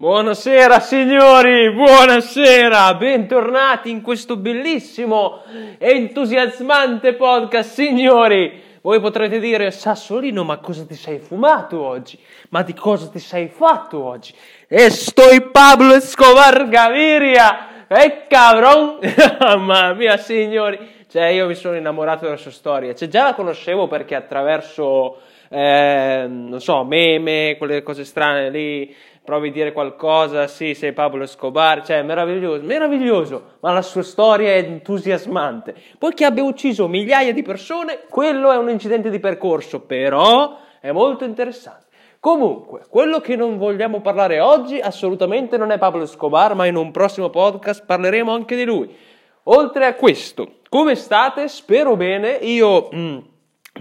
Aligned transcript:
Buonasera 0.00 0.80
signori, 0.80 1.70
buonasera, 1.74 2.94
bentornati 2.94 3.90
in 3.90 4.00
questo 4.00 4.38
bellissimo 4.38 5.42
e 5.76 5.90
entusiasmante 5.90 7.12
podcast, 7.12 7.70
signori. 7.70 8.62
Voi 8.80 8.98
potrete 8.98 9.38
dire, 9.38 9.70
Sassolino, 9.70 10.42
ma 10.42 10.56
cosa 10.56 10.86
ti 10.86 10.94
sei 10.94 11.18
fumato 11.18 11.82
oggi? 11.82 12.18
Ma 12.48 12.62
di 12.62 12.72
cosa 12.72 13.10
ti 13.10 13.18
sei 13.18 13.48
fatto 13.48 14.02
oggi? 14.02 14.32
E 14.66 14.88
stoi 14.88 15.42
Pablo 15.50 15.92
Escobar 15.92 16.66
Gaviria! 16.66 17.86
E 17.86 18.24
cabron! 18.26 19.00
Mamma 19.38 19.92
mia, 19.92 20.16
signori! 20.16 20.78
Cioè, 21.10 21.26
io 21.26 21.46
mi 21.46 21.54
sono 21.54 21.76
innamorato 21.76 22.24
della 22.24 22.38
sua 22.38 22.52
storia. 22.52 22.94
Cioè, 22.94 23.08
già 23.08 23.24
la 23.24 23.34
conoscevo 23.34 23.86
perché 23.86 24.14
attraverso, 24.14 25.18
eh, 25.50 26.24
non 26.26 26.60
so, 26.60 26.84
meme, 26.84 27.56
quelle 27.58 27.82
cose 27.82 28.04
strane 28.04 28.48
lì, 28.48 28.94
provi 29.30 29.50
a 29.50 29.52
dire 29.52 29.72
qualcosa, 29.72 30.48
sì, 30.48 30.74
sei 30.74 30.92
Pablo 30.92 31.22
Escobar, 31.22 31.84
cioè 31.84 32.02
meraviglioso, 32.02 32.64
meraviglioso, 32.64 33.42
ma 33.60 33.70
la 33.70 33.80
sua 33.80 34.02
storia 34.02 34.48
è 34.48 34.56
entusiasmante. 34.56 35.72
Poi 35.98 36.14
che 36.14 36.24
abbia 36.24 36.42
ucciso 36.42 36.88
migliaia 36.88 37.32
di 37.32 37.42
persone, 37.42 38.00
quello 38.08 38.50
è 38.50 38.56
un 38.56 38.68
incidente 38.68 39.08
di 39.08 39.20
percorso, 39.20 39.82
però 39.82 40.58
è 40.80 40.90
molto 40.90 41.24
interessante. 41.24 41.86
Comunque, 42.18 42.80
quello 42.90 43.20
che 43.20 43.36
non 43.36 43.56
vogliamo 43.56 44.00
parlare 44.00 44.40
oggi 44.40 44.80
assolutamente 44.80 45.56
non 45.56 45.70
è 45.70 45.78
Pablo 45.78 46.02
Escobar, 46.02 46.56
ma 46.56 46.66
in 46.66 46.74
un 46.74 46.90
prossimo 46.90 47.30
podcast 47.30 47.86
parleremo 47.86 48.34
anche 48.34 48.56
di 48.56 48.64
lui. 48.64 48.92
Oltre 49.44 49.86
a 49.86 49.94
questo, 49.94 50.54
come 50.68 50.96
state? 50.96 51.46
Spero 51.46 51.94
bene, 51.94 52.30
io 52.32 52.88
mm, 52.92 53.18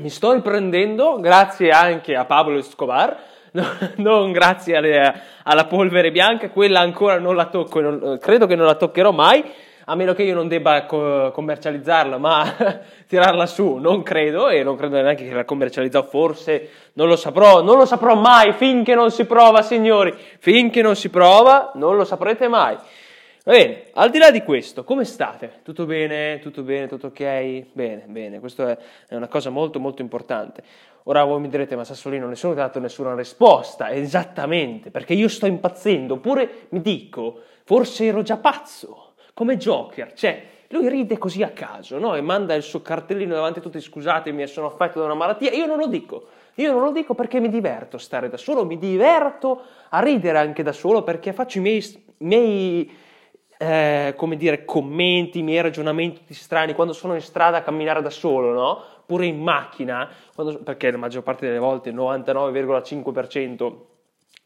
mi 0.01 0.09
sto 0.09 0.31
riprendendo, 0.31 1.19
grazie 1.19 1.71
anche 1.71 2.15
a 2.15 2.25
Pablo 2.25 2.59
Escobar, 2.59 3.17
no, 3.51 3.65
non 3.97 4.31
grazie 4.31 4.75
alle, 4.75 5.21
alla 5.43 5.65
polvere 5.65 6.11
bianca, 6.11 6.49
quella 6.49 6.79
ancora 6.79 7.19
non 7.19 7.35
la 7.35 7.45
tocco, 7.45 7.79
non, 7.79 8.17
credo 8.19 8.45
che 8.45 8.55
non 8.55 8.65
la 8.65 8.75
toccherò 8.75 9.11
mai 9.11 9.43
a 9.91 9.95
meno 9.95 10.13
che 10.13 10.21
io 10.21 10.35
non 10.35 10.47
debba 10.47 10.85
co- 10.85 11.31
commercializzarla, 11.31 12.19
ma 12.19 12.55
tirarla 13.07 13.47
su 13.47 13.77
non 13.77 14.03
credo 14.03 14.49
e 14.49 14.61
non 14.61 14.77
credo 14.77 15.01
neanche 15.01 15.27
che 15.27 15.33
la 15.33 15.45
commercializzò, 15.45 16.03
forse 16.03 16.69
non 16.93 17.07
lo 17.07 17.15
saprò, 17.15 17.63
non 17.63 17.77
lo 17.77 17.85
saprò 17.85 18.13
mai 18.13 18.53
finché 18.53 18.93
non 18.93 19.09
si 19.09 19.25
prova, 19.25 19.63
signori, 19.63 20.13
finché 20.37 20.83
non 20.83 20.95
si 20.95 21.09
prova 21.09 21.71
non 21.73 21.95
lo 21.95 22.05
saprete 22.05 22.47
mai. 22.47 22.77
Va 23.45 23.53
bene, 23.53 23.85
al 23.93 24.11
di 24.11 24.19
là 24.19 24.29
di 24.29 24.43
questo, 24.43 24.83
come 24.83 25.05
state? 25.05 25.61
Tutto 25.63 25.85
bene? 25.85 26.37
Tutto 26.39 26.61
bene? 26.61 26.87
Tutto 26.87 27.07
ok? 27.07 27.63
Bene, 27.71 28.03
bene, 28.05 28.39
questa 28.39 28.77
è 29.07 29.15
una 29.15 29.27
cosa 29.27 29.49
molto 29.49 29.79
molto 29.79 30.03
importante. 30.03 30.61
Ora 31.03 31.23
voi 31.23 31.39
mi 31.39 31.49
direte, 31.49 31.75
ma 31.75 31.83
Sassolino, 31.83 32.27
nessuno 32.27 32.53
ti 32.53 32.59
ha 32.59 32.63
dato 32.63 32.79
nessuna 32.79 33.15
risposta, 33.15 33.91
esattamente, 33.91 34.91
perché 34.91 35.13
io 35.13 35.27
sto 35.27 35.45
impazzendo, 35.45 36.15
oppure 36.15 36.67
mi 36.69 36.81
dico, 36.81 37.39
forse 37.63 38.05
ero 38.05 38.21
già 38.21 38.37
pazzo 38.37 39.13
come 39.33 39.57
Joker, 39.57 40.13
cioè 40.13 40.43
lui 40.71 40.87
ride 40.87 41.17
così 41.17 41.41
a 41.41 41.49
caso 41.49 41.97
no? 41.97 42.13
e 42.15 42.21
manda 42.21 42.53
il 42.53 42.61
suo 42.61 42.81
cartellino 42.81 43.33
davanti 43.33 43.59
a 43.59 43.61
tutti, 43.61 43.79
scusatemi, 43.79 44.45
sono 44.47 44.67
affetto 44.67 44.99
da 44.99 45.05
una 45.05 45.15
malattia, 45.15 45.51
io 45.51 45.65
non 45.65 45.77
lo 45.77 45.87
dico, 45.87 46.27
io 46.55 46.71
non 46.71 46.83
lo 46.83 46.91
dico 46.91 47.15
perché 47.15 47.39
mi 47.39 47.49
diverto 47.49 47.95
a 47.95 47.99
stare 47.99 48.29
da 48.29 48.37
solo, 48.37 48.65
mi 48.65 48.77
diverto 48.77 49.61
a 49.89 49.99
ridere 49.99 50.37
anche 50.37 50.61
da 50.61 50.73
solo 50.73 51.03
perché 51.03 51.33
faccio 51.33 51.57
i 51.57 51.61
miei, 51.61 52.03
miei 52.17 52.91
eh, 53.57 54.13
come 54.15 54.37
dire, 54.37 54.63
commenti, 54.63 55.39
i 55.39 55.43
miei 55.43 55.61
ragionamenti 55.61 56.33
strani 56.33 56.73
quando 56.73 56.93
sono 56.93 57.15
in 57.15 57.21
strada 57.21 57.57
a 57.57 57.61
camminare 57.61 58.01
da 58.01 58.09
solo, 58.09 58.51
no? 58.53 58.83
Pure 59.09 59.25
in 59.25 59.41
macchina, 59.41 60.07
quando, 60.35 60.59
perché 60.59 60.91
la 60.91 60.97
maggior 60.97 61.23
parte 61.23 61.47
delle 61.47 61.57
volte, 61.57 61.89
il 61.89 61.95
99,5% 61.95 63.73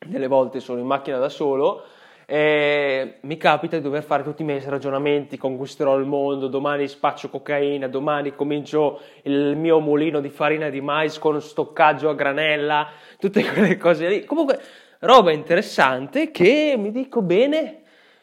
delle 0.05 0.27
volte 0.27 0.61
sono 0.61 0.79
in 0.79 0.85
macchina 0.85 1.17
da 1.17 1.27
solo, 1.27 1.83
e 2.25 3.15
mi 3.23 3.35
capita 3.35 3.75
di 3.75 3.83
dover 3.83 4.03
fare 4.03 4.23
tutti 4.23 4.41
i 4.41 4.45
miei 4.45 4.61
ragionamenti, 4.65 5.37
conquisterò 5.37 5.97
il 5.97 6.05
mondo, 6.05 6.47
domani 6.47 6.87
spaccio 6.87 7.27
cocaina, 7.27 7.89
domani 7.89 8.33
comincio 8.33 9.01
il 9.23 9.57
mio 9.57 9.81
mulino 9.81 10.21
di 10.21 10.29
farina 10.29 10.69
di 10.69 10.79
mais 10.79 11.19
con 11.19 11.41
stoccaggio 11.41 12.07
a 12.07 12.13
granella, 12.13 12.87
tutte 13.19 13.43
quelle 13.51 13.75
cose 13.75 14.07
lì. 14.07 14.23
Comunque, 14.23 14.61
roba 14.99 15.33
interessante 15.33 16.31
che 16.31 16.75
mi 16.77 16.89
dico 16.89 17.21
bene, 17.21 17.81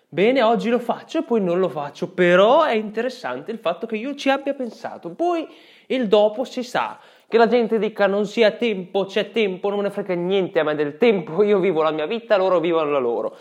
bene, 0.09 0.41
oggi 0.41 0.71
lo 0.71 0.79
faccio 0.79 1.19
e 1.19 1.23
poi 1.23 1.43
non 1.43 1.59
lo 1.59 1.69
faccio, 1.69 2.09
però 2.09 2.63
è 2.63 2.73
interessante 2.73 3.51
il 3.51 3.59
fatto 3.59 3.87
che 3.87 3.97
io 3.97 4.15
ci 4.15 4.31
abbia 4.31 4.55
pensato. 4.55 5.11
Poi 5.11 5.47
il 5.95 6.09
dopo 6.09 6.45
si 6.45 6.63
sa. 6.63 6.99
Che 7.29 7.39
la 7.39 7.47
gente 7.47 7.79
dica 7.79 8.07
non 8.07 8.27
sia 8.27 8.51
tempo, 8.53 9.05
c'è 9.05 9.31
tempo, 9.31 9.69
non 9.69 9.79
me 9.79 9.85
ne 9.85 9.91
frega 9.91 10.15
niente 10.15 10.59
a 10.59 10.65
me 10.65 10.75
del 10.75 10.97
tempo, 10.97 11.45
io 11.45 11.61
vivo 11.61 11.83
la 11.83 11.93
mia 11.93 12.07
vita, 12.07 12.37
loro 12.37 12.59
vivono 12.59 12.91
la 12.91 12.99
loro. 12.99 13.37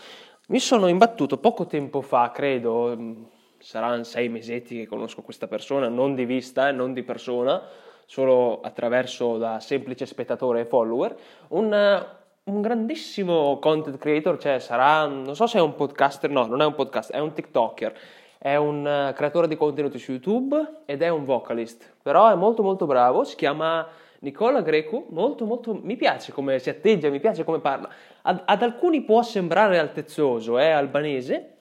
Mi 0.48 0.60
sono 0.60 0.86
imbattuto 0.86 1.38
poco 1.38 1.66
tempo 1.66 2.00
fa, 2.00 2.30
credo, 2.30 2.94
mm, 2.96 3.22
saranno 3.58 4.04
sei 4.04 4.28
mesetti 4.28 4.76
che 4.76 4.86
conosco 4.86 5.22
questa 5.22 5.48
persona, 5.48 5.88
non 5.88 6.14
di 6.14 6.24
vista 6.24 6.68
e 6.68 6.72
non 6.72 6.92
di 6.92 7.02
persona, 7.02 7.62
solo 8.06 8.60
attraverso 8.60 9.38
da 9.38 9.60
semplice 9.60 10.06
spettatore 10.06 10.60
e 10.60 10.64
follower, 10.64 11.16
un, 11.48 12.06
un 12.44 12.60
grandissimo 12.60 13.58
content 13.60 13.98
creator, 13.98 14.38
cioè 14.38 14.58
sarà, 14.58 15.06
non 15.06 15.36
so 15.36 15.46
se 15.46 15.58
è 15.58 15.60
un 15.60 15.74
podcaster, 15.74 16.30
no, 16.30 16.46
non 16.46 16.60
è 16.60 16.64
un 16.64 16.74
podcast, 16.74 17.12
è 17.12 17.18
un 17.18 17.32
TikToker, 17.32 17.96
è 18.42 18.56
un 18.56 18.86
uh, 18.86 19.12
creatore 19.12 19.46
di 19.46 19.54
contenuti 19.54 19.98
su 19.98 20.12
YouTube 20.12 20.82
ed 20.86 21.02
è 21.02 21.10
un 21.10 21.24
vocalist, 21.24 21.96
però 22.00 22.30
è 22.30 22.34
molto 22.34 22.62
molto 22.62 22.86
bravo, 22.86 23.22
si 23.22 23.36
chiama 23.36 23.86
Nicola 24.20 24.62
Greco, 24.62 25.04
molto 25.10 25.44
molto, 25.44 25.78
mi 25.82 25.96
piace 25.96 26.32
come 26.32 26.58
si 26.58 26.70
atteggia, 26.70 27.10
mi 27.10 27.20
piace 27.20 27.44
come 27.44 27.60
parla. 27.60 27.90
Ad, 28.22 28.40
ad 28.46 28.62
alcuni 28.62 29.02
può 29.02 29.20
sembrare 29.22 29.78
altezzoso, 29.78 30.56
è 30.56 30.70
albanese, 30.70 31.56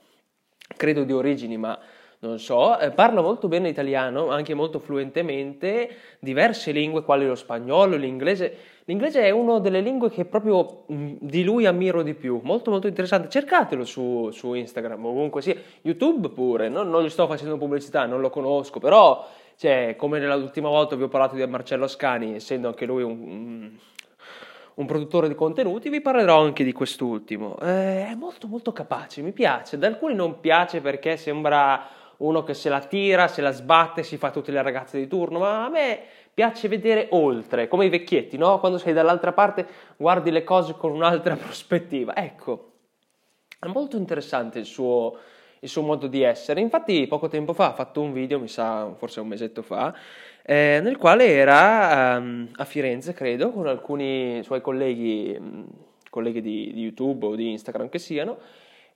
credo 0.78 1.04
di 1.04 1.12
origini, 1.12 1.58
ma 1.58 1.78
non 2.20 2.40
so, 2.40 2.80
eh, 2.80 2.92
parla 2.92 3.20
molto 3.20 3.50
bene 3.50 3.68
italiano, 3.68 4.30
anche 4.30 4.54
molto 4.54 4.80
fluentemente, 4.80 5.90
diverse 6.20 6.72
lingue 6.72 7.04
quali 7.04 7.26
lo 7.26 7.36
spagnolo, 7.36 7.98
l'inglese. 7.98 8.56
L'inglese 8.90 9.22
è 9.22 9.30
una 9.30 9.60
delle 9.60 9.82
lingue 9.82 10.10
che 10.10 10.26
proprio 10.26 10.86
mm, 10.92 11.18
di 11.20 11.44
lui 11.44 11.68
ammiro 11.68 12.02
di 12.02 12.16
più, 12.16 12.40
molto 12.44 12.72
molto 12.72 12.88
interessante. 12.88 13.30
Cercatelo 13.30 13.86
su, 13.86 14.32
su 14.32 14.56
Instagram, 14.56 15.06
ovunque 15.06 15.44
sia, 15.44 15.56
YouTube 15.84 16.30
pure, 16.30 16.70
no? 16.70 16.82
non 16.82 17.04
gli 17.04 17.10
sto 17.10 17.28
facendo 17.28 17.56
pubblicità, 17.58 18.08
non 18.08 18.20
lo 18.20 18.32
conosco, 18.32 18.80
però 18.80 19.28
cioè, 19.58 19.94
come 19.96 20.18
nell'ultima 20.18 20.70
volta 20.70 20.96
vi 20.96 21.04
ho 21.04 21.08
parlato 21.08 21.36
di 21.36 21.46
Marcello 21.46 21.84
Ascani, 21.84 22.34
essendo 22.34 22.68
anche 22.70 22.88
lui 22.88 23.04
un, 23.04 23.70
un 24.74 24.86
produttore 24.88 25.28
di 25.28 25.36
contenuti, 25.36 25.90
vi 25.90 26.02
parlerò 26.02 26.42
anche 26.42 26.64
di 26.64 26.72
quest'ultimo. 26.72 27.60
Eh, 27.60 28.08
è 28.08 28.16
molto 28.16 28.48
molto 28.48 28.72
capace, 28.72 29.22
mi 29.22 29.34
piace. 29.34 29.78
Da 29.78 29.86
alcuni 29.86 30.16
non 30.16 30.40
piace 30.40 30.82
perché 30.82 31.16
sembra 31.16 31.88
uno 32.18 32.44
che 32.44 32.54
se 32.54 32.70
la 32.70 32.80
tira, 32.80 33.28
se 33.28 33.42
la 33.42 33.52
sbatte, 33.52 34.04
si 34.04 34.18
fa 34.18 34.32
tutte 34.32 34.52
le 34.52 34.62
ragazze 34.62 34.98
di 34.98 35.08
turno, 35.08 35.40
ma 35.40 35.66
a 35.66 35.70
me 35.70 36.00
piace 36.40 36.70
vedere 36.70 37.08
oltre, 37.10 37.68
come 37.68 37.84
i 37.84 37.90
vecchietti, 37.90 38.38
no? 38.38 38.62
Quando 38.62 38.78
sei 38.78 38.94
dall'altra 38.94 39.34
parte 39.34 39.68
guardi 39.98 40.32
le 40.32 40.46
cose 40.46 40.74
con 40.78 40.92
un'altra 40.94 41.36
prospettiva. 41.36 42.16
Ecco, 42.16 42.72
è 43.60 43.68
molto 43.68 43.98
interessante 43.98 44.58
il 44.58 44.64
suo, 44.64 45.18
il 45.60 45.68
suo 45.68 45.82
modo 45.82 46.08
di 46.08 46.22
essere. 46.22 46.62
Infatti, 46.62 47.06
poco 47.08 47.28
tempo 47.28 47.52
fa 47.52 47.68
ha 47.68 47.74
fatto 47.74 48.00
un 48.00 48.14
video, 48.14 48.40
mi 48.40 48.48
sa, 48.48 48.90
forse 48.96 49.20
un 49.20 49.28
mesetto 49.28 49.62
fa, 49.62 49.94
eh, 50.42 50.80
nel 50.82 50.96
quale 50.96 51.26
era 51.26 52.16
um, 52.16 52.48
a 52.56 52.64
Firenze, 52.64 53.12
credo, 53.12 53.52
con 53.52 53.68
alcuni 53.68 54.42
suoi 54.42 54.62
colleghi, 54.62 55.38
colleghi 56.10 56.40
di, 56.40 56.72
di, 56.72 56.82
YouTube 56.84 57.26
o 57.26 57.36
di 57.36 57.52
Instagram 57.52 57.90
che 57.90 58.00
siano, 58.00 58.38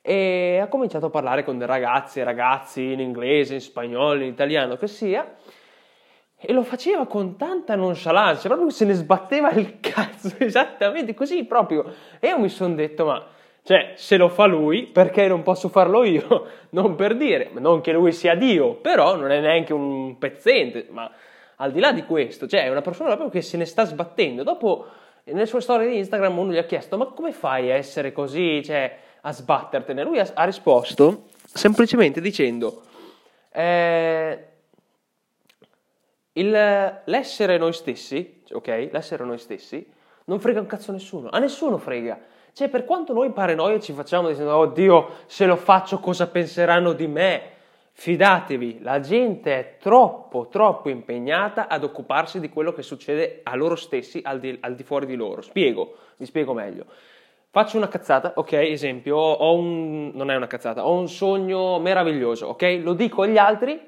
e 0.01 0.59
ha 0.61 0.67
cominciato 0.67 1.07
a 1.07 1.09
parlare 1.09 1.43
con 1.43 1.57
dei 1.57 1.67
ragazzi 1.67 2.21
e 2.21 2.23
ragazzi 2.23 2.93
in 2.93 3.01
inglese, 3.01 3.55
in 3.55 3.59
spagnolo, 3.59 4.21
in 4.21 4.29
italiano, 4.29 4.77
che 4.77 4.87
sia. 4.87 5.29
E 6.45 6.51
lo 6.51 6.63
faceva 6.63 7.05
con 7.05 7.37
tanta 7.37 7.75
nonchalance, 7.75 8.49
proprio 8.49 8.69
se 8.69 8.83
ne 8.83 8.93
sbatteva 8.93 9.51
il 9.51 9.79
cazzo, 9.81 10.35
esattamente 10.39 11.13
così 11.13 11.45
proprio. 11.45 11.85
E 12.19 12.27
io 12.27 12.37
mi 12.37 12.49
sono 12.49 12.75
detto, 12.75 13.05
ma 13.05 13.25
cioè, 13.63 13.93
se 13.95 14.17
lo 14.17 14.27
fa 14.27 14.45
lui, 14.45 14.87
perché 14.87 15.25
non 15.25 15.41
posso 15.41 15.69
farlo 15.69 16.03
io? 16.03 16.47
Non 16.73 16.95
per 16.95 17.15
dire, 17.15 17.51
non 17.53 17.81
che 17.81 17.93
lui 17.93 18.11
sia 18.11 18.33
Dio, 18.33 18.73
però 18.73 19.15
non 19.15 19.29
è 19.29 19.39
neanche 19.39 19.73
un 19.73 20.17
pezzente, 20.17 20.87
ma 20.89 21.09
al 21.57 21.71
di 21.71 21.79
là 21.79 21.91
di 21.91 22.03
questo, 22.03 22.47
cioè 22.47 22.63
è 22.63 22.69
una 22.69 22.81
persona 22.81 23.09
proprio 23.09 23.29
che 23.29 23.41
se 23.41 23.57
ne 23.57 23.65
sta 23.65 23.85
sbattendo. 23.85 24.41
Dopo, 24.41 24.87
nelle 25.25 25.45
sue 25.45 25.61
storie 25.61 25.87
di 25.87 25.97
Instagram, 25.97 26.35
uno 26.37 26.51
gli 26.51 26.57
ha 26.57 26.63
chiesto, 26.63 26.97
ma 26.97 27.05
come 27.05 27.31
fai 27.31 27.71
a 27.71 27.75
essere 27.75 28.11
così, 28.11 28.63
cioè, 28.63 28.97
a 29.21 29.31
sbattertene? 29.31 30.03
Lui 30.03 30.19
ha, 30.19 30.27
ha 30.33 30.43
risposto 30.43 31.25
semplicemente 31.45 32.19
dicendo, 32.19 32.81
eh, 33.51 34.52
il, 36.33 37.01
l'essere 37.05 37.57
noi 37.57 37.73
stessi, 37.73 38.43
ok, 38.51 38.89
l'essere 38.91 39.23
noi 39.23 39.37
stessi, 39.37 39.85
non 40.25 40.39
frega 40.39 40.59
un 40.59 40.67
cazzo 40.67 40.91
a 40.91 40.93
nessuno, 40.93 41.29
a 41.29 41.39
nessuno 41.39 41.77
frega 41.77 42.19
cioè, 42.53 42.69
per 42.69 42.85
quanto 42.85 43.13
noi 43.13 43.31
paranoia 43.31 43.79
ci 43.79 43.93
facciamo 43.93 44.27
dicendo, 44.27 44.55
oddio, 44.55 45.09
se 45.25 45.47
lo 45.47 45.55
faccio 45.55 45.99
cosa 45.99 46.27
penseranno 46.27 46.93
di 46.93 47.07
me? 47.07 47.41
Fidatevi, 47.93 48.81
la 48.81 48.99
gente 48.99 49.57
è 49.57 49.77
troppo, 49.79 50.47
troppo 50.49 50.89
impegnata 50.89 51.67
ad 51.67 51.83
occuparsi 51.83 52.39
di 52.39 52.49
quello 52.49 52.71
che 52.71 52.83
succede 52.83 53.39
a 53.41 53.55
loro 53.55 53.75
stessi 53.75 54.21
al 54.23 54.39
di, 54.39 54.55
al 54.61 54.75
di 54.75 54.83
fuori 54.83 55.07
di 55.07 55.15
loro. 55.15 55.41
Spiego, 55.41 55.95
vi 56.17 56.25
spiego 56.25 56.53
meglio. 56.53 56.85
Faccio 57.49 57.77
una 57.77 57.87
cazzata, 57.87 58.33
ok, 58.35 58.53
esempio, 58.53 59.17
ho 59.17 59.55
un, 59.55 60.11
non 60.13 60.29
è 60.29 60.35
una 60.35 60.47
cazzata, 60.47 60.85
ho 60.85 60.93
un 60.93 61.09
sogno 61.09 61.79
meraviglioso, 61.79 62.47
ok? 62.47 62.81
Lo 62.83 62.93
dico 62.93 63.23
agli 63.23 63.37
altri 63.37 63.79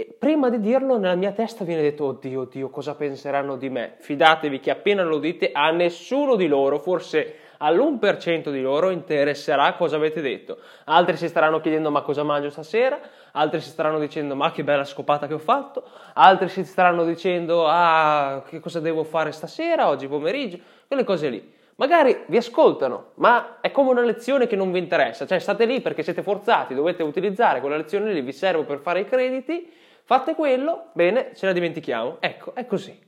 e 0.00 0.16
prima 0.18 0.48
di 0.48 0.60
dirlo 0.60 0.96
nella 0.96 1.14
mia 1.14 1.32
testa 1.32 1.62
viene 1.62 1.82
detto, 1.82 2.06
oddio, 2.06 2.40
oddio, 2.40 2.70
cosa 2.70 2.94
penseranno 2.94 3.56
di 3.56 3.68
me? 3.68 3.96
Fidatevi 3.98 4.58
che 4.58 4.70
appena 4.70 5.02
lo 5.02 5.18
dite 5.18 5.50
a 5.52 5.70
nessuno 5.72 6.36
di 6.36 6.46
loro, 6.46 6.78
forse 6.78 7.34
all'1% 7.58 8.50
di 8.50 8.62
loro 8.62 8.88
interesserà 8.88 9.74
cosa 9.74 9.96
avete 9.96 10.22
detto. 10.22 10.56
Altri 10.84 11.18
si 11.18 11.28
staranno 11.28 11.60
chiedendo 11.60 11.90
ma 11.90 12.00
cosa 12.00 12.22
mangio 12.22 12.48
stasera, 12.48 12.98
altri 13.32 13.60
si 13.60 13.68
staranno 13.68 13.98
dicendo 13.98 14.34
ma 14.34 14.50
che 14.52 14.64
bella 14.64 14.84
scopata 14.84 15.26
che 15.26 15.34
ho 15.34 15.38
fatto, 15.38 15.84
altri 16.14 16.48
si 16.48 16.64
staranno 16.64 17.04
dicendo 17.04 17.66
ah 17.66 18.42
che 18.48 18.58
cosa 18.58 18.80
devo 18.80 19.04
fare 19.04 19.32
stasera, 19.32 19.88
oggi 19.88 20.08
pomeriggio, 20.08 20.58
quelle 20.86 21.04
cose 21.04 21.28
lì. 21.28 21.58
Magari 21.76 22.24
vi 22.26 22.38
ascoltano, 22.38 23.12
ma 23.16 23.58
è 23.60 23.70
come 23.70 23.90
una 23.90 24.02
lezione 24.02 24.46
che 24.46 24.56
non 24.56 24.70
vi 24.72 24.78
interessa, 24.78 25.26
cioè 25.26 25.38
state 25.38 25.66
lì 25.66 25.82
perché 25.82 26.02
siete 26.02 26.22
forzati, 26.22 26.74
dovete 26.74 27.02
utilizzare 27.02 27.60
quella 27.60 27.76
lezione 27.76 28.12
lì, 28.12 28.20
vi 28.22 28.32
serve 28.32 28.64
per 28.64 28.78
fare 28.80 29.00
i 29.00 29.04
crediti, 29.06 29.70
fate 30.10 30.34
quello, 30.34 30.86
bene, 30.92 31.30
ce 31.36 31.46
la 31.46 31.52
dimentichiamo. 31.52 32.16
Ecco, 32.18 32.52
è 32.56 32.66
così. 32.66 32.98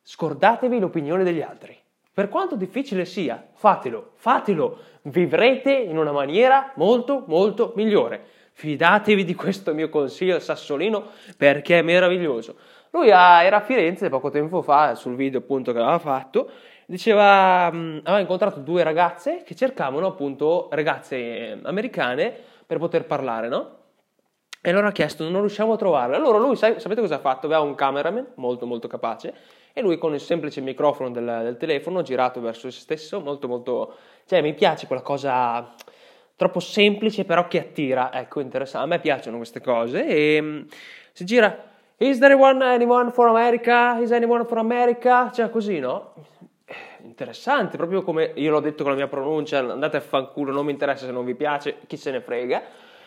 Scordatevi 0.00 0.78
l'opinione 0.78 1.24
degli 1.24 1.42
altri. 1.42 1.76
Per 2.14 2.28
quanto 2.28 2.54
difficile 2.54 3.04
sia, 3.04 3.48
fatelo, 3.54 4.12
fatelo, 4.14 4.78
vivrete 5.02 5.72
in 5.72 5.98
una 5.98 6.12
maniera 6.12 6.70
molto, 6.76 7.24
molto 7.26 7.72
migliore. 7.74 8.22
Fidatevi 8.52 9.24
di 9.24 9.34
questo 9.34 9.74
mio 9.74 9.88
consiglio 9.88 10.38
sassolino 10.38 11.08
perché 11.36 11.80
è 11.80 11.82
meraviglioso. 11.82 12.54
Lui 12.90 13.08
era 13.08 13.56
a 13.56 13.60
Firenze 13.60 14.08
poco 14.08 14.30
tempo 14.30 14.62
fa, 14.62 14.94
sul 14.94 15.16
video 15.16 15.40
appunto 15.40 15.72
che 15.72 15.78
aveva 15.78 15.98
fatto, 15.98 16.48
diceva, 16.86 17.68
mh, 17.72 18.02
aveva 18.04 18.20
incontrato 18.20 18.60
due 18.60 18.84
ragazze 18.84 19.42
che 19.42 19.56
cercavano 19.56 20.06
appunto 20.06 20.68
ragazze 20.70 21.16
eh, 21.16 21.58
americane 21.64 22.32
per 22.64 22.78
poter 22.78 23.04
parlare, 23.04 23.48
no? 23.48 23.78
E 24.62 24.68
allora 24.68 24.88
ha 24.88 24.92
chiesto, 24.92 25.28
non 25.28 25.40
riusciamo 25.40 25.72
a 25.72 25.76
trovarle. 25.76 26.16
Allora 26.16 26.36
lui, 26.36 26.54
sapete 26.54 27.00
cosa 27.00 27.14
ha 27.14 27.18
fatto? 27.18 27.46
Aveva 27.46 27.62
un 27.62 27.74
cameraman 27.74 28.32
molto 28.34 28.66
molto 28.66 28.88
capace 28.88 29.32
e 29.72 29.80
lui 29.80 29.96
con 29.96 30.12
il 30.12 30.20
semplice 30.20 30.60
microfono 30.60 31.10
del, 31.10 31.24
del 31.24 31.56
telefono 31.56 32.02
girato 32.02 32.40
verso 32.40 32.70
se 32.70 32.80
stesso, 32.80 33.20
molto 33.20 33.48
molto... 33.48 33.94
Cioè 34.26 34.42
mi 34.42 34.52
piace 34.52 34.86
quella 34.86 35.00
cosa 35.00 35.74
troppo 36.36 36.60
semplice 36.60 37.24
però 37.24 37.48
che 37.48 37.58
attira, 37.58 38.12
ecco, 38.12 38.40
interessante. 38.40 38.86
A 38.86 38.88
me 38.88 39.00
piacciono 39.00 39.38
queste 39.38 39.60
cose 39.60 40.06
e 40.06 40.40
mh, 40.40 40.66
si 41.12 41.24
gira... 41.24 41.68
Is 41.96 42.18
there 42.18 42.32
anyone, 42.32 42.64
anyone 42.64 43.10
for 43.10 43.28
America? 43.28 43.98
Is 43.98 44.10
anyone 44.10 44.44
for 44.44 44.58
America? 44.58 45.30
Cioè 45.30 45.48
così, 45.50 45.78
no? 45.78 46.14
interessante, 47.02 47.76
proprio 47.76 48.02
come 48.02 48.32
io 48.36 48.50
l'ho 48.50 48.60
detto 48.60 48.82
con 48.82 48.92
la 48.92 48.98
mia 48.98 49.08
pronuncia, 49.08 49.58
andate 49.58 49.98
a 49.98 50.00
fanculo, 50.00 50.52
non 50.52 50.64
mi 50.64 50.72
interessa 50.72 51.04
se 51.04 51.12
non 51.12 51.24
vi 51.24 51.34
piace, 51.34 51.78
chi 51.86 51.96
se 51.96 52.10
ne 52.10 52.20
frega. 52.20 52.62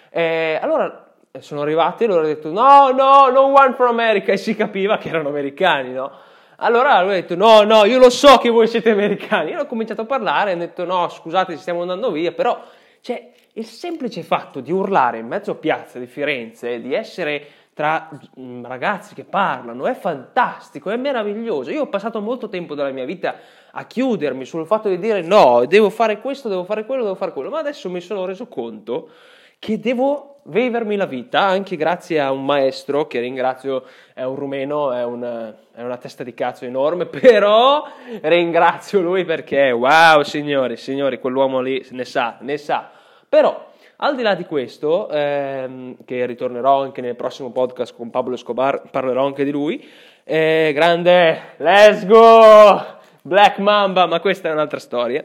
Eh, 0.09 0.59
allora 0.61 1.12
sono 1.39 1.61
arrivati 1.61 2.03
e 2.03 2.07
loro 2.07 2.19
hanno 2.19 2.27
detto 2.27 2.51
no, 2.51 2.91
no, 2.91 3.27
no 3.29 3.41
one 3.41 3.73
from 3.73 3.87
America 3.87 4.31
e 4.31 4.37
si 4.37 4.55
capiva 4.55 4.99
che 4.99 5.09
erano 5.09 5.29
americani, 5.29 5.91
no? 5.91 6.11
Allora 6.57 7.01
lui 7.01 7.13
ha 7.13 7.15
detto 7.15 7.35
no, 7.35 7.63
no, 7.63 7.85
io 7.85 7.97
lo 7.97 8.11
so 8.11 8.37
che 8.37 8.49
voi 8.49 8.67
siete 8.67 8.91
americani. 8.91 9.49
Io 9.49 9.61
ho 9.61 9.65
cominciato 9.65 10.01
a 10.01 10.05
parlare 10.05 10.51
e 10.51 10.53
ho 10.53 10.57
detto 10.57 10.85
no, 10.85 11.09
scusate, 11.09 11.57
stiamo 11.57 11.81
andando 11.81 12.11
via, 12.11 12.33
però 12.33 12.61
cioè, 13.01 13.31
il 13.53 13.65
semplice 13.65 14.21
fatto 14.21 14.59
di 14.59 14.71
urlare 14.71 15.17
in 15.17 15.25
mezzo 15.25 15.49
a 15.49 15.55
piazza 15.55 15.97
di 15.97 16.05
Firenze, 16.05 16.79
di 16.79 16.93
essere 16.93 17.47
tra 17.73 18.11
mm, 18.39 18.65
ragazzi 18.65 19.15
che 19.15 19.23
parlano, 19.23 19.87
è 19.87 19.95
fantastico, 19.95 20.91
è 20.91 20.97
meraviglioso. 20.97 21.71
Io 21.71 21.81
ho 21.81 21.87
passato 21.87 22.21
molto 22.21 22.47
tempo 22.47 22.75
della 22.75 22.91
mia 22.91 23.05
vita 23.05 23.37
a 23.71 23.85
chiudermi 23.87 24.45
sul 24.45 24.67
fatto 24.67 24.87
di 24.87 24.99
dire 24.99 25.23
no, 25.23 25.65
devo 25.65 25.89
fare 25.89 26.21
questo, 26.21 26.47
devo 26.47 26.63
fare 26.63 26.85
quello, 26.85 27.01
devo 27.01 27.15
fare 27.15 27.33
quello, 27.33 27.49
ma 27.49 27.57
adesso 27.57 27.89
mi 27.89 28.01
sono 28.01 28.23
reso 28.25 28.45
conto 28.45 29.09
che 29.57 29.79
devo 29.79 30.32
vivermi 30.45 30.95
la 30.95 31.05
vita 31.05 31.41
anche 31.41 31.75
grazie 31.75 32.19
a 32.19 32.31
un 32.31 32.43
maestro 32.43 33.07
che 33.07 33.19
ringrazio, 33.19 33.83
è 34.13 34.23
un 34.23 34.35
rumeno, 34.35 34.91
è 34.91 35.03
una, 35.03 35.55
è 35.73 35.81
una 35.81 35.97
testa 35.97 36.23
di 36.23 36.33
cazzo 36.33 36.65
enorme, 36.65 37.05
però 37.07 37.83
ringrazio 38.21 39.01
lui 39.01 39.23
perché 39.23 39.71
wow 39.71 40.21
signori, 40.23 40.77
signori, 40.77 41.19
quell'uomo 41.19 41.59
lì 41.61 41.85
ne 41.91 42.05
sa, 42.05 42.37
ne 42.41 42.57
sa. 42.57 42.89
Però 43.29 43.71
al 43.97 44.15
di 44.15 44.21
là 44.21 44.35
di 44.35 44.45
questo, 44.45 45.09
ehm, 45.09 45.97
che 46.03 46.25
ritornerò 46.25 46.81
anche 46.81 47.01
nel 47.01 47.15
prossimo 47.15 47.51
podcast 47.51 47.95
con 47.95 48.09
Pablo 48.09 48.35
Escobar, 48.35 48.89
parlerò 48.89 49.25
anche 49.25 49.43
di 49.43 49.51
lui. 49.51 49.87
Eh, 50.23 50.71
grande, 50.73 51.53
let's 51.57 52.05
go! 52.05 53.01
Black 53.21 53.59
Mamba, 53.59 54.05
ma 54.05 54.19
questa 54.19 54.49
è 54.49 54.51
un'altra 54.51 54.79
storia. 54.79 55.23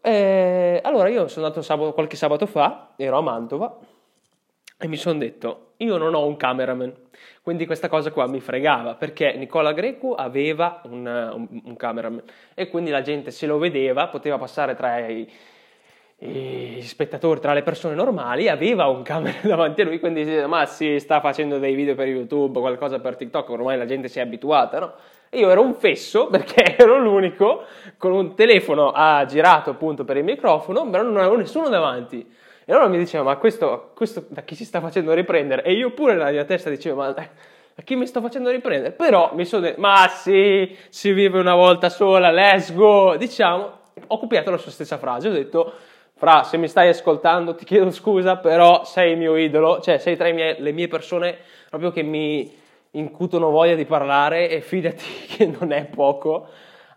Eh, 0.00 0.80
allora 0.84 1.08
io 1.08 1.26
sono 1.26 1.46
andato 1.46 1.62
sabato, 1.62 1.92
qualche 1.92 2.14
sabato 2.14 2.46
fa, 2.46 2.90
ero 2.96 3.18
a 3.18 3.20
Mantova 3.20 3.78
e 4.78 4.86
mi 4.86 4.96
sono 4.96 5.18
detto, 5.18 5.72
io 5.78 5.96
non 5.96 6.14
ho 6.14 6.26
un 6.26 6.36
cameraman, 6.36 6.92
quindi 7.42 7.66
questa 7.66 7.88
cosa 7.88 8.10
qua 8.10 8.26
mi 8.28 8.40
fregava 8.40 8.94
perché 8.94 9.34
Nicola 9.34 9.72
Greco 9.72 10.14
aveva 10.14 10.82
un, 10.84 11.06
un, 11.06 11.60
un 11.64 11.76
cameraman 11.76 12.22
e 12.54 12.68
quindi 12.68 12.90
la 12.90 13.02
gente 13.02 13.30
se 13.30 13.46
lo 13.46 13.58
vedeva, 13.58 14.08
poteva 14.08 14.38
passare 14.38 14.74
tra 14.74 15.06
i 15.06 15.28
gli 16.20 16.82
spettatori, 16.82 17.38
tra 17.38 17.52
le 17.52 17.62
persone 17.62 17.94
normali, 17.94 18.48
aveva 18.48 18.88
un 18.88 19.02
camera 19.02 19.38
davanti 19.46 19.82
a 19.82 19.84
lui, 19.84 20.00
quindi 20.00 20.24
si 20.24 20.30
diceva, 20.30 20.48
ma 20.48 20.66
sì, 20.66 20.98
sta 20.98 21.20
facendo 21.20 21.58
dei 21.58 21.74
video 21.74 21.94
per 21.94 22.08
YouTube, 22.08 22.58
qualcosa 22.58 22.98
per 22.98 23.16
TikTok, 23.16 23.48
ormai 23.50 23.78
la 23.78 23.84
gente 23.84 24.08
si 24.08 24.18
è 24.18 24.22
abituata, 24.22 24.80
no? 24.80 24.94
E 25.30 25.38
io 25.38 25.50
ero 25.50 25.62
un 25.62 25.74
fesso 25.74 26.26
perché 26.32 26.76
ero 26.76 26.98
l'unico 26.98 27.64
con 27.98 28.12
un 28.12 28.34
telefono 28.34 28.92
girato 29.26 29.70
appunto 29.70 30.04
per 30.04 30.16
il 30.16 30.24
microfono, 30.24 30.88
però 30.90 31.04
non 31.04 31.18
avevo 31.18 31.36
nessuno 31.36 31.68
davanti. 31.68 32.26
E 32.70 32.72
allora 32.74 32.88
mi 32.88 32.98
diceva, 32.98 33.24
ma 33.24 33.36
questo, 33.38 33.92
questo 33.94 34.26
da 34.28 34.42
chi 34.42 34.54
si 34.54 34.66
sta 34.66 34.78
facendo 34.82 35.14
riprendere? 35.14 35.62
E 35.62 35.72
io 35.72 35.92
pure 35.92 36.12
nella 36.12 36.30
mia 36.30 36.44
testa 36.44 36.68
dicevo, 36.68 36.96
ma 36.96 37.12
da 37.12 37.26
chi 37.82 37.96
mi 37.96 38.06
sto 38.06 38.20
facendo 38.20 38.50
riprendere? 38.50 38.92
Però 38.92 39.30
mi 39.32 39.46
sono 39.46 39.62
detto, 39.62 39.80
ma 39.80 40.06
sì, 40.08 40.76
si 40.90 41.12
vive 41.12 41.38
una 41.38 41.54
volta 41.54 41.88
sola, 41.88 42.30
let's 42.30 42.74
go! 42.74 43.16
Diciamo, 43.16 43.72
ho 44.06 44.18
copiato 44.18 44.50
la 44.50 44.58
sua 44.58 44.70
stessa 44.70 44.98
frase, 44.98 45.28
ho 45.28 45.32
detto 45.32 45.72
Fra, 46.12 46.42
se 46.42 46.58
mi 46.58 46.68
stai 46.68 46.90
ascoltando 46.90 47.54
ti 47.54 47.64
chiedo 47.64 47.90
scusa, 47.90 48.36
però 48.36 48.84
sei 48.84 49.12
il 49.12 49.16
mio 49.16 49.34
idolo, 49.36 49.80
cioè 49.80 49.96
sei 49.96 50.18
tra 50.18 50.30
mie, 50.30 50.60
le 50.60 50.72
mie 50.72 50.88
persone 50.88 51.38
proprio 51.70 51.90
che 51.90 52.02
mi 52.02 52.54
incutono 52.90 53.48
voglia 53.48 53.76
di 53.76 53.86
parlare 53.86 54.50
e 54.50 54.60
fidati 54.60 55.04
che 55.26 55.46
non 55.46 55.72
è 55.72 55.86
poco, 55.86 56.48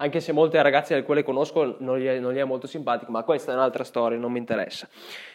anche 0.01 0.19
se 0.19 0.31
molte 0.31 0.59
ragazze 0.61 0.95
del 0.95 1.03
quale 1.03 1.23
conosco 1.23 1.75
non 1.79 1.99
gli, 1.99 2.07
è, 2.07 2.17
non 2.19 2.33
gli, 2.33 2.37
è, 2.37 2.43
molto 2.43 2.65
simpatico, 2.65 3.11
ma 3.11 3.21
questa 3.23 3.51
è 3.51 3.55
un'altra 3.55 3.83
storia, 3.83 4.17
non 4.17 4.31
mi 4.31 4.39
interessa 4.39 4.87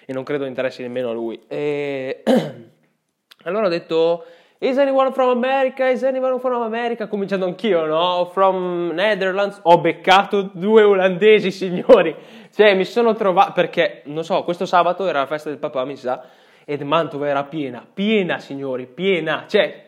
e 0.04 0.12
non 0.12 0.24
credo 0.24 0.44
interessi 0.44 0.82
nemmeno 0.82 1.10
a 1.10 1.12
lui. 1.12 1.40
E... 1.46 2.22
allora 3.44 3.66
ho 3.66 3.70
detto 3.70 4.24
Is 4.58 4.76
anyone 4.78 5.12
from 5.12 5.28
America? 5.28 5.88
Is 5.88 6.02
anyone 6.02 6.40
from 6.40 6.62
America? 6.62 7.06
Cominciando 7.06 7.46
anch'io, 7.46 7.86
no? 7.86 8.28
From 8.32 8.90
Netherlands. 8.92 9.60
Ho 9.62 9.78
beccato 9.78 10.50
due 10.52 10.82
olandesi, 10.82 11.50
signori. 11.52 12.16
Cioè, 12.52 12.74
mi 12.74 12.84
sono 12.84 13.14
trovato... 13.14 13.52
Perché, 13.52 14.00
non 14.06 14.24
so, 14.24 14.42
questo 14.44 14.64
sabato 14.64 15.06
era 15.06 15.20
la 15.20 15.26
festa 15.26 15.50
del 15.50 15.58
papà, 15.58 15.84
mi 15.84 15.94
sa, 15.94 16.24
ed 16.64 16.80
Mantova 16.80 17.28
era 17.28 17.44
piena. 17.44 17.86
Piena, 17.92 18.38
signori, 18.38 18.86
piena. 18.86 19.44
Cioè, 19.46 19.85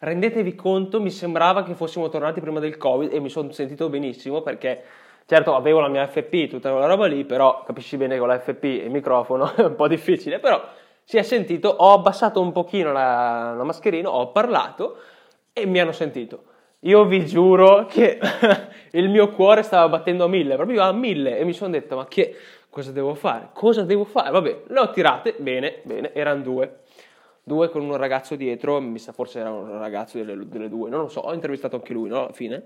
rendetevi 0.00 0.54
conto, 0.54 1.00
mi 1.00 1.10
sembrava 1.10 1.62
che 1.62 1.74
fossimo 1.74 2.08
tornati 2.08 2.40
prima 2.40 2.60
del 2.60 2.76
Covid 2.76 3.12
e 3.12 3.20
mi 3.20 3.28
sono 3.28 3.50
sentito 3.52 3.88
benissimo 3.88 4.42
perché... 4.42 4.82
Certo, 5.30 5.54
avevo 5.54 5.78
la 5.78 5.86
mia 5.86 6.08
FP, 6.08 6.48
tutta 6.48 6.72
quella 6.72 6.86
roba 6.86 7.06
lì, 7.06 7.24
però 7.24 7.62
capisci 7.64 7.96
bene 7.96 8.14
che 8.14 8.18
con 8.18 8.26
la 8.26 8.40
FP 8.40 8.64
e 8.64 8.84
il 8.86 8.90
microfono 8.90 9.54
è 9.54 9.62
un 9.62 9.76
po' 9.76 9.86
difficile, 9.86 10.40
però 10.40 10.60
si 11.04 11.18
è 11.18 11.22
sentito, 11.22 11.68
ho 11.68 11.92
abbassato 11.92 12.40
un 12.40 12.50
pochino 12.50 12.90
la, 12.90 13.54
la 13.56 13.62
mascherina, 13.62 14.10
ho 14.10 14.32
parlato 14.32 14.96
e 15.52 15.66
mi 15.66 15.78
hanno 15.78 15.92
sentito. 15.92 16.44
Io 16.84 17.04
vi 17.04 17.26
giuro 17.26 17.86
che 17.86 18.18
il 18.92 19.08
mio 19.08 19.28
cuore 19.30 19.62
stava 19.62 19.88
battendo 19.88 20.24
a 20.24 20.28
mille, 20.28 20.56
proprio 20.56 20.82
a 20.82 20.92
mille, 20.92 21.38
e 21.38 21.44
mi 21.44 21.52
sono 21.52 21.70
detto, 21.70 21.96
ma 21.96 22.06
che 22.06 22.34
cosa 22.68 22.90
devo 22.90 23.14
fare? 23.14 23.50
Cosa 23.52 23.82
devo 23.82 24.04
fare? 24.04 24.30
Vabbè, 24.30 24.62
le 24.68 24.80
ho 24.80 24.90
tirate, 24.90 25.34
bene, 25.38 25.80
bene, 25.82 26.12
erano 26.14 26.42
due. 26.42 26.80
Due 27.50 27.68
con 27.68 27.82
un 27.82 27.96
ragazzo 27.96 28.36
dietro, 28.36 28.80
mi 28.80 29.00
sa 29.00 29.10
forse 29.10 29.40
era 29.40 29.50
un 29.50 29.76
ragazzo 29.76 30.18
delle, 30.18 30.46
delle 30.46 30.68
due, 30.68 30.88
non 30.88 31.00
lo 31.00 31.08
so, 31.08 31.18
ho 31.18 31.34
intervistato 31.34 31.74
anche 31.74 31.92
lui, 31.92 32.08
no? 32.08 32.20
Alla 32.20 32.32
fine. 32.32 32.62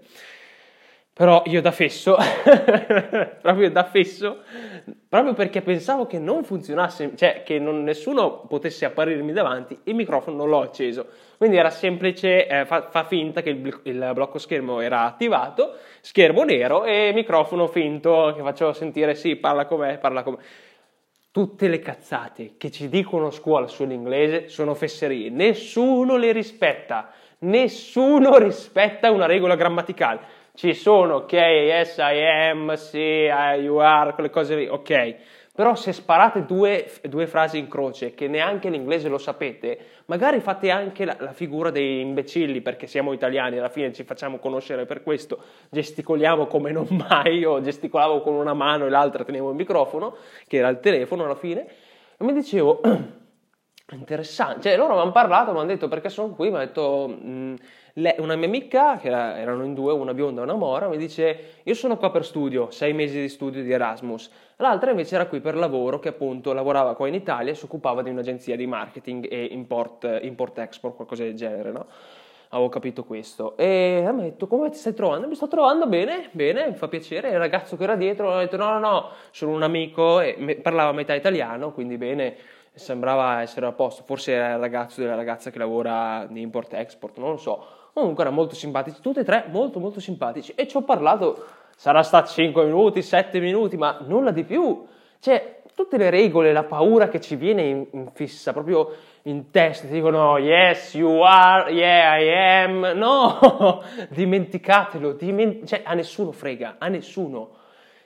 Però 1.10 1.42
io 1.46 1.62
da 1.62 1.70
fesso, 1.70 2.18
proprio 3.40 3.70
da 3.70 3.84
fesso, 3.84 4.40
proprio 5.08 5.32
perché 5.32 5.62
pensavo 5.62 6.04
che 6.04 6.18
non 6.18 6.44
funzionasse, 6.44 7.12
cioè 7.16 7.42
che 7.44 7.58
non, 7.58 7.82
nessuno 7.82 8.40
potesse 8.46 8.84
apparirmi 8.84 9.32
davanti, 9.32 9.78
il 9.84 9.94
microfono 9.94 10.36
non 10.36 10.50
l'ho 10.50 10.60
acceso. 10.60 11.06
Quindi 11.38 11.56
era 11.56 11.70
semplice, 11.70 12.46
eh, 12.46 12.66
fa, 12.66 12.88
fa, 12.90 13.04
finta 13.04 13.40
che 13.40 13.48
il, 13.50 13.80
il, 13.84 14.10
blocco 14.12 14.36
schermo 14.36 14.80
era 14.80 15.04
attivato, 15.04 15.76
schermo 16.02 16.42
nero 16.42 16.84
e 16.84 17.12
microfono 17.14 17.68
finto 17.68 18.34
che 18.36 18.42
faccio 18.42 18.74
sentire 18.74 19.14
sì, 19.14 19.36
parla 19.36 19.64
com'è, 19.64 19.96
parla 19.96 20.22
com'è. 20.22 20.38
Tutte 21.34 21.66
le 21.66 21.80
cazzate 21.80 22.52
che 22.56 22.70
ci 22.70 22.88
dicono 22.88 23.26
a 23.26 23.30
scuola 23.32 23.66
sull'inglese 23.66 24.46
sono 24.46 24.72
fesserie, 24.74 25.30
nessuno 25.30 26.16
le 26.16 26.30
rispetta, 26.30 27.10
nessuno 27.40 28.36
rispetta 28.38 29.10
una 29.10 29.26
regola 29.26 29.56
grammaticale. 29.56 30.20
Ci 30.54 30.74
sono, 30.74 31.16
ok, 31.16 31.32
yes, 31.32 31.96
I 31.98 32.50
am, 32.50 32.74
sì, 32.74 33.26
you 33.58 33.78
are, 33.78 34.12
quelle 34.12 34.30
cose 34.30 34.54
lì, 34.54 34.68
ok. 34.68 35.16
Però 35.56 35.76
se 35.76 35.92
sparate 35.92 36.46
due, 36.46 36.90
due, 37.02 37.28
frasi 37.28 37.58
in 37.58 37.68
croce 37.68 38.12
che 38.12 38.26
neanche 38.26 38.68
l'inglese 38.70 39.08
lo 39.08 39.18
sapete, 39.18 39.78
magari 40.06 40.40
fate 40.40 40.68
anche 40.70 41.04
la, 41.04 41.16
la, 41.20 41.32
figura 41.32 41.70
dei 41.70 42.00
imbecilli 42.00 42.60
perché 42.60 42.88
siamo 42.88 43.12
italiani, 43.12 43.58
alla 43.58 43.68
fine 43.68 43.92
ci 43.92 44.02
facciamo 44.02 44.38
conoscere 44.38 44.84
per 44.84 45.04
questo, 45.04 45.38
gesticoliamo 45.70 46.48
come 46.48 46.72
non 46.72 46.88
mai, 47.08 47.38
io 47.38 47.60
gesticolavo 47.60 48.20
con 48.20 48.34
una 48.34 48.52
mano 48.52 48.86
e 48.86 48.88
l'altra 48.88 49.22
tenevo 49.22 49.50
il 49.50 49.54
microfono, 49.54 50.16
che 50.48 50.56
era 50.56 50.66
il 50.66 50.80
telefono 50.80 51.24
alla 51.24 51.36
fine, 51.36 51.64
e 52.16 52.24
mi 52.24 52.32
dicevo, 52.32 52.80
interessante, 53.92 54.62
cioè 54.62 54.76
loro 54.76 54.94
mi 54.94 55.00
hanno 55.00 55.12
parlato, 55.12 55.52
mi 55.52 55.58
hanno 55.58 55.68
detto 55.68 55.88
perché 55.88 56.08
sono 56.08 56.34
qui, 56.34 56.48
mi 56.50 56.56
hanno 56.56 56.64
detto... 56.64 57.08
Mh, 57.08 57.54
le, 57.96 58.16
una 58.18 58.34
mia 58.34 58.48
amica, 58.48 58.96
che 58.96 59.06
era, 59.06 59.38
erano 59.38 59.64
in 59.64 59.72
due, 59.72 59.92
una 59.92 60.14
bionda 60.14 60.40
e 60.40 60.44
una 60.44 60.54
mora, 60.54 60.88
mi 60.88 60.96
dice 60.96 61.60
io 61.62 61.74
sono 61.74 61.96
qua 61.96 62.10
per 62.10 62.24
studio, 62.24 62.70
sei 62.70 62.92
mesi 62.92 63.20
di 63.20 63.28
studio 63.28 63.62
di 63.62 63.70
Erasmus. 63.70 64.30
L'altra 64.56 64.90
invece 64.90 65.14
era 65.14 65.26
qui 65.26 65.40
per 65.40 65.56
lavoro, 65.56 66.00
che 66.00 66.08
appunto 66.08 66.52
lavorava 66.52 66.96
qua 66.96 67.06
in 67.06 67.14
Italia 67.14 67.52
e 67.52 67.54
si 67.54 67.66
occupava 67.66 68.02
di 68.02 68.10
un'agenzia 68.10 68.56
di 68.56 68.66
marketing 68.66 69.28
e 69.30 69.44
import, 69.44 70.18
import-export, 70.22 70.96
qualcosa 70.96 71.22
del 71.22 71.34
genere, 71.34 71.70
no? 71.70 71.86
Avevo 72.48 72.68
capito 72.68 73.04
questo. 73.04 73.56
E 73.56 74.00
mi 74.12 74.20
ha 74.20 74.24
detto, 74.24 74.48
come 74.48 74.70
ti 74.70 74.76
stai 74.76 74.94
trovando? 74.94 75.28
Mi 75.28 75.34
sto 75.36 75.46
trovando 75.46 75.86
bene, 75.86 76.30
bene, 76.32 76.68
mi 76.68 76.74
fa 76.74 76.88
piacere. 76.88 77.28
Il 77.30 77.38
ragazzo 77.38 77.76
che 77.76 77.84
era 77.84 77.94
dietro 77.94 78.26
mi 78.28 78.34
ha 78.34 78.38
detto, 78.38 78.56
no, 78.56 78.70
no, 78.72 78.78
no, 78.80 79.10
sono 79.30 79.52
un 79.52 79.62
amico, 79.62 80.20
e 80.20 80.58
parlava 80.62 80.90
metà 80.90 81.14
italiano, 81.14 81.72
quindi 81.72 81.96
bene, 81.96 82.36
sembrava 82.74 83.40
essere 83.40 83.66
a 83.66 83.72
posto. 83.72 84.02
Forse 84.04 84.32
era 84.32 84.54
il 84.54 84.58
ragazzo 84.58 85.00
della 85.00 85.14
ragazza 85.14 85.50
che 85.50 85.58
lavora 85.58 86.26
in 86.28 86.36
import-export, 86.36 87.18
non 87.18 87.30
lo 87.30 87.36
so 87.36 87.82
Comunque 87.94 88.24
erano 88.24 88.38
molto 88.38 88.56
simpatici, 88.56 89.00
tutti 89.00 89.20
e 89.20 89.24
tre 89.24 89.44
molto 89.50 89.78
molto 89.78 90.00
simpatici 90.00 90.52
e 90.56 90.66
ci 90.66 90.76
ho 90.76 90.82
parlato, 90.82 91.46
sarà 91.76 92.02
stato 92.02 92.28
5 92.28 92.64
minuti, 92.64 93.02
7 93.02 93.38
minuti, 93.38 93.76
ma 93.76 93.98
nulla 94.04 94.32
di 94.32 94.42
più. 94.42 94.84
Cioè, 95.20 95.60
tutte 95.76 95.96
le 95.96 96.10
regole, 96.10 96.52
la 96.52 96.64
paura 96.64 97.06
che 97.06 97.20
ci 97.20 97.36
viene 97.36 97.62
in, 97.62 97.86
in 97.92 98.10
fissa, 98.12 98.52
proprio 98.52 98.96
in 99.22 99.52
testa, 99.52 99.86
ti 99.86 99.92
dicono 99.92 100.38
yes, 100.38 100.94
you 100.94 101.20
are, 101.22 101.70
yeah, 101.70 102.18
I 102.18 102.64
am. 102.64 102.80
No, 102.98 103.80
dimenticatelo, 104.08 105.12
diment- 105.12 105.64
cioè 105.64 105.82
a 105.84 105.94
nessuno 105.94 106.32
frega, 106.32 106.76
a 106.78 106.88
nessuno. 106.88 107.48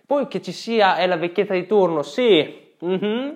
Poi 0.06 0.28
che 0.28 0.42
ci 0.42 0.52
sia, 0.52 0.96
è 0.96 1.06
la 1.06 1.16
vecchietta 1.16 1.54
di 1.54 1.66
turno, 1.66 2.02
sì, 2.02 2.74
mm-hmm. 2.84 3.30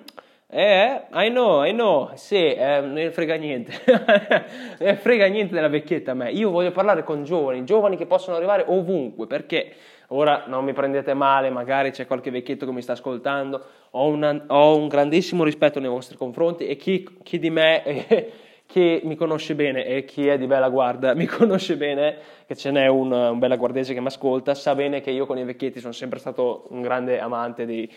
Eh, 0.55 1.05
I 1.13 1.29
know, 1.29 1.63
I 1.63 1.71
know, 1.71 2.11
sì, 2.13 2.53
eh, 2.53 2.79
ne 2.81 3.09
frega 3.09 3.33
niente, 3.33 3.73
ne 4.77 4.95
frega 4.97 5.25
niente 5.25 5.55
della 5.55 5.67
vecchietta 5.67 6.11
a 6.11 6.13
me. 6.13 6.29
Io 6.29 6.51
voglio 6.51 6.71
parlare 6.71 7.03
con 7.03 7.23
giovani, 7.23 7.63
giovani 7.63 7.97
che 7.97 8.05
possono 8.05 8.37
arrivare 8.37 8.63
ovunque, 8.67 9.25
perché 9.25 9.73
ora 10.09 10.43
non 10.45 10.63
mi 10.63 10.73
prendete 10.73 11.15
male, 11.15 11.49
magari 11.49 11.89
c'è 11.89 12.05
qualche 12.05 12.29
vecchietto 12.29 12.67
che 12.67 12.71
mi 12.71 12.83
sta 12.83 12.91
ascoltando, 12.91 13.65
ho, 13.89 14.07
una, 14.07 14.43
ho 14.45 14.77
un 14.77 14.87
grandissimo 14.89 15.43
rispetto 15.43 15.79
nei 15.79 15.89
vostri 15.89 16.17
confronti 16.17 16.67
e 16.67 16.75
chi, 16.75 17.03
chi 17.23 17.39
di 17.39 17.49
me, 17.49 17.83
eh, 17.83 18.31
chi 18.67 19.01
mi 19.05 19.15
conosce 19.15 19.55
bene 19.55 19.83
e 19.87 20.05
chi 20.05 20.27
è 20.27 20.37
di 20.37 20.45
bella 20.45 20.69
guarda 20.69 21.15
mi 21.17 21.25
conosce 21.25 21.77
bene, 21.77 22.17
che 22.45 22.55
ce 22.55 22.69
n'è 22.69 22.85
un, 22.85 23.11
un 23.11 23.39
bella 23.39 23.55
guardese 23.55 23.95
che 23.95 24.01
mi 24.01 24.05
ascolta, 24.05 24.53
sa 24.53 24.75
bene 24.75 25.01
che 25.01 25.09
io 25.09 25.25
con 25.25 25.39
i 25.39 25.45
vecchietti 25.45 25.79
sono 25.79 25.93
sempre 25.93 26.19
stato 26.19 26.67
un 26.69 26.83
grande 26.83 27.19
amante 27.19 27.65
di 27.65 27.89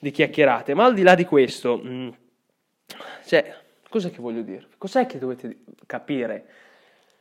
di 0.00 0.10
chiacchierate, 0.10 0.72
ma 0.72 0.86
al 0.86 0.94
di 0.94 1.02
là 1.02 1.14
di 1.14 1.26
questo, 1.26 1.78
mm, 1.84 2.08
cioè, 3.26 3.54
cos'è 3.88 4.10
che 4.10 4.20
voglio 4.20 4.40
dire? 4.40 4.66
Cos'è 4.78 5.04
che 5.04 5.18
dovete 5.18 5.58
capire? 5.86 6.46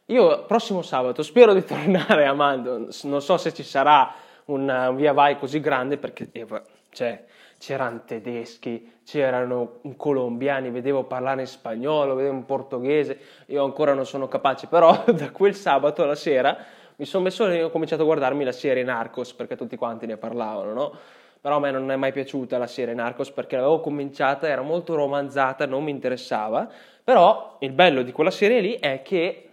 Io 0.05 0.45
prossimo 0.45 0.81
sabato 0.81 1.21
spero 1.21 1.53
di 1.53 1.63
tornare 1.65 2.25
a 2.25 2.33
Mando, 2.33 2.89
non 3.03 3.21
so 3.21 3.37
se 3.37 3.53
ci 3.53 3.63
sarà 3.63 4.13
un, 4.45 4.67
un 4.69 4.95
via 4.95 5.11
vai 5.11 5.37
così 5.37 5.59
grande 5.59 5.97
perché 5.97 6.29
eh, 6.31 6.47
cioè, 6.91 7.25
c'erano 7.57 8.03
tedeschi, 8.05 8.99
c'erano 9.03 9.81
colombiani, 9.97 10.71
vedevo 10.71 11.03
parlare 11.03 11.41
in 11.41 11.47
spagnolo, 11.47 12.15
vedevo 12.15 12.33
in 12.33 12.45
portoghese, 12.45 13.19
io 13.47 13.65
ancora 13.65 13.93
non 13.93 14.05
sono 14.05 14.29
capace, 14.29 14.67
però 14.67 15.03
da 15.11 15.31
quel 15.31 15.53
sabato 15.53 16.01
alla 16.01 16.15
sera 16.15 16.57
mi 16.95 17.05
sono 17.05 17.25
messo 17.25 17.45
e 17.47 17.61
ho 17.61 17.69
cominciato 17.69 18.03
a 18.03 18.05
guardarmi 18.05 18.43
la 18.45 18.53
serie 18.53 18.83
Narcos 18.83 19.33
perché 19.33 19.57
tutti 19.57 19.75
quanti 19.75 20.05
ne 20.05 20.15
parlavano, 20.15 20.73
no? 20.73 20.97
Però 21.41 21.57
a 21.57 21.59
me 21.59 21.71
non 21.71 21.89
è 21.91 21.95
mai 21.95 22.11
piaciuta 22.11 22.57
la 22.57 22.67
serie 22.67 22.93
Narcos 22.93 23.31
perché 23.31 23.55
l'avevo 23.55 23.79
cominciata, 23.79 24.47
era 24.47 24.61
molto 24.61 24.95
romanzata, 24.95 25.65
non 25.65 25.83
mi 25.83 25.91
interessava, 25.91 26.69
però 27.03 27.57
il 27.61 27.71
bello 27.71 28.01
di 28.01 28.11
quella 28.11 28.31
serie 28.31 28.59
lì 28.59 28.73
è 28.73 29.01
che 29.01 29.49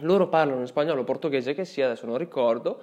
loro 0.00 0.28
parlano 0.28 0.60
in 0.60 0.66
spagnolo 0.66 1.02
o 1.02 1.04
portoghese 1.04 1.54
che 1.54 1.64
sia, 1.64 1.86
adesso 1.86 2.06
non 2.06 2.16
ricordo, 2.18 2.82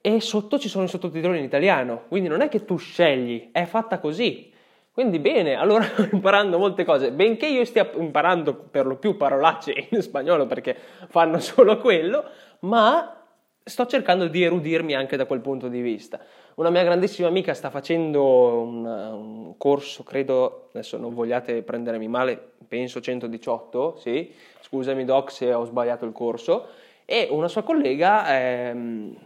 e 0.00 0.20
sotto 0.20 0.58
ci 0.58 0.68
sono 0.68 0.84
i 0.84 0.88
sottotitoli 0.88 1.38
in 1.38 1.44
italiano, 1.44 2.04
quindi 2.08 2.28
non 2.28 2.40
è 2.40 2.48
che 2.48 2.64
tu 2.64 2.76
scegli, 2.76 3.50
è 3.52 3.64
fatta 3.64 3.98
così. 3.98 4.52
Quindi 4.92 5.18
bene, 5.18 5.54
allora 5.54 5.86
imparando 6.12 6.58
molte 6.58 6.84
cose, 6.84 7.12
benché 7.12 7.46
io 7.46 7.64
stia 7.64 7.90
imparando 7.96 8.54
per 8.54 8.86
lo 8.86 8.96
più 8.96 9.16
parolacce 9.16 9.88
in 9.90 10.02
spagnolo 10.02 10.46
perché 10.46 10.76
fanno 11.08 11.38
solo 11.38 11.78
quello, 11.78 12.24
ma 12.60 13.20
sto 13.62 13.86
cercando 13.86 14.26
di 14.26 14.42
erudirmi 14.42 14.94
anche 14.94 15.16
da 15.16 15.26
quel 15.26 15.40
punto 15.40 15.68
di 15.68 15.80
vista. 15.80 16.18
Una 16.60 16.68
mia 16.68 16.82
grandissima 16.82 17.26
amica 17.26 17.54
sta 17.54 17.70
facendo 17.70 18.60
un, 18.60 18.84
un 18.84 19.56
corso, 19.56 20.02
credo, 20.02 20.68
adesso 20.74 20.98
non 20.98 21.14
vogliate 21.14 21.62
prendermi 21.62 22.06
male, 22.06 22.38
penso 22.68 23.00
118, 23.00 23.96
sì, 23.96 24.30
scusami 24.60 25.06
Doc 25.06 25.32
se 25.32 25.54
ho 25.54 25.64
sbagliato 25.64 26.04
il 26.04 26.12
corso, 26.12 26.66
e 27.06 27.28
una 27.30 27.48
sua 27.48 27.62
collega, 27.62 28.38
ehm, 28.38 29.16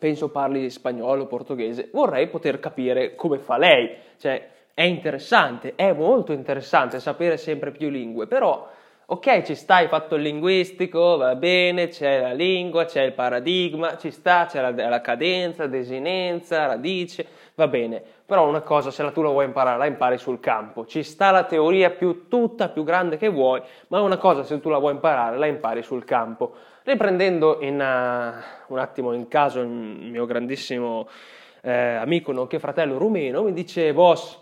penso 0.00 0.30
parli 0.30 0.68
spagnolo, 0.68 1.26
portoghese, 1.26 1.90
vorrei 1.92 2.26
poter 2.26 2.58
capire 2.58 3.14
come 3.14 3.38
fa 3.38 3.56
lei, 3.56 3.94
cioè 4.18 4.48
è 4.74 4.82
interessante, 4.82 5.74
è 5.76 5.92
molto 5.92 6.32
interessante 6.32 6.98
sapere 6.98 7.36
sempre 7.36 7.70
più 7.70 7.88
lingue, 7.88 8.26
però 8.26 8.68
ok, 9.12 9.42
ci 9.42 9.56
sta, 9.56 9.76
hai 9.76 9.88
fatto 9.88 10.14
il 10.14 10.22
linguistico, 10.22 11.16
va 11.16 11.34
bene, 11.34 11.88
c'è 11.88 12.20
la 12.20 12.32
lingua, 12.32 12.84
c'è 12.84 13.02
il 13.02 13.12
paradigma, 13.12 13.96
ci 13.96 14.12
sta, 14.12 14.46
c'è 14.46 14.60
la, 14.60 14.88
la 14.88 15.00
cadenza, 15.00 15.66
desinenza, 15.66 16.66
radice, 16.66 17.26
va 17.56 17.66
bene. 17.66 18.00
Però 18.24 18.46
una 18.46 18.60
cosa, 18.60 18.92
se 18.92 19.02
la 19.02 19.10
tu 19.10 19.20
la 19.22 19.30
vuoi 19.30 19.46
imparare, 19.46 19.78
la 19.78 19.86
impari 19.86 20.16
sul 20.16 20.38
campo. 20.38 20.86
Ci 20.86 21.02
sta 21.02 21.32
la 21.32 21.42
teoria 21.42 21.90
più 21.90 22.28
tutta, 22.28 22.68
più 22.68 22.84
grande 22.84 23.16
che 23.16 23.28
vuoi, 23.28 23.60
ma 23.88 24.00
una 24.00 24.16
cosa, 24.16 24.44
se 24.44 24.60
tu 24.60 24.68
la 24.68 24.78
vuoi 24.78 24.92
imparare, 24.92 25.38
la 25.38 25.46
impari 25.46 25.82
sul 25.82 26.04
campo. 26.04 26.52
Riprendendo 26.84 27.58
in, 27.62 27.80
uh, 27.80 28.72
un 28.72 28.78
attimo 28.78 29.12
in 29.12 29.26
caso 29.26 29.58
il 29.60 29.66
mio 29.66 30.24
grandissimo 30.24 31.08
eh, 31.62 31.72
amico, 31.72 32.30
nonché 32.30 32.60
fratello 32.60 32.96
rumeno, 32.96 33.42
mi 33.42 33.52
dice, 33.52 33.92
boss, 33.92 34.38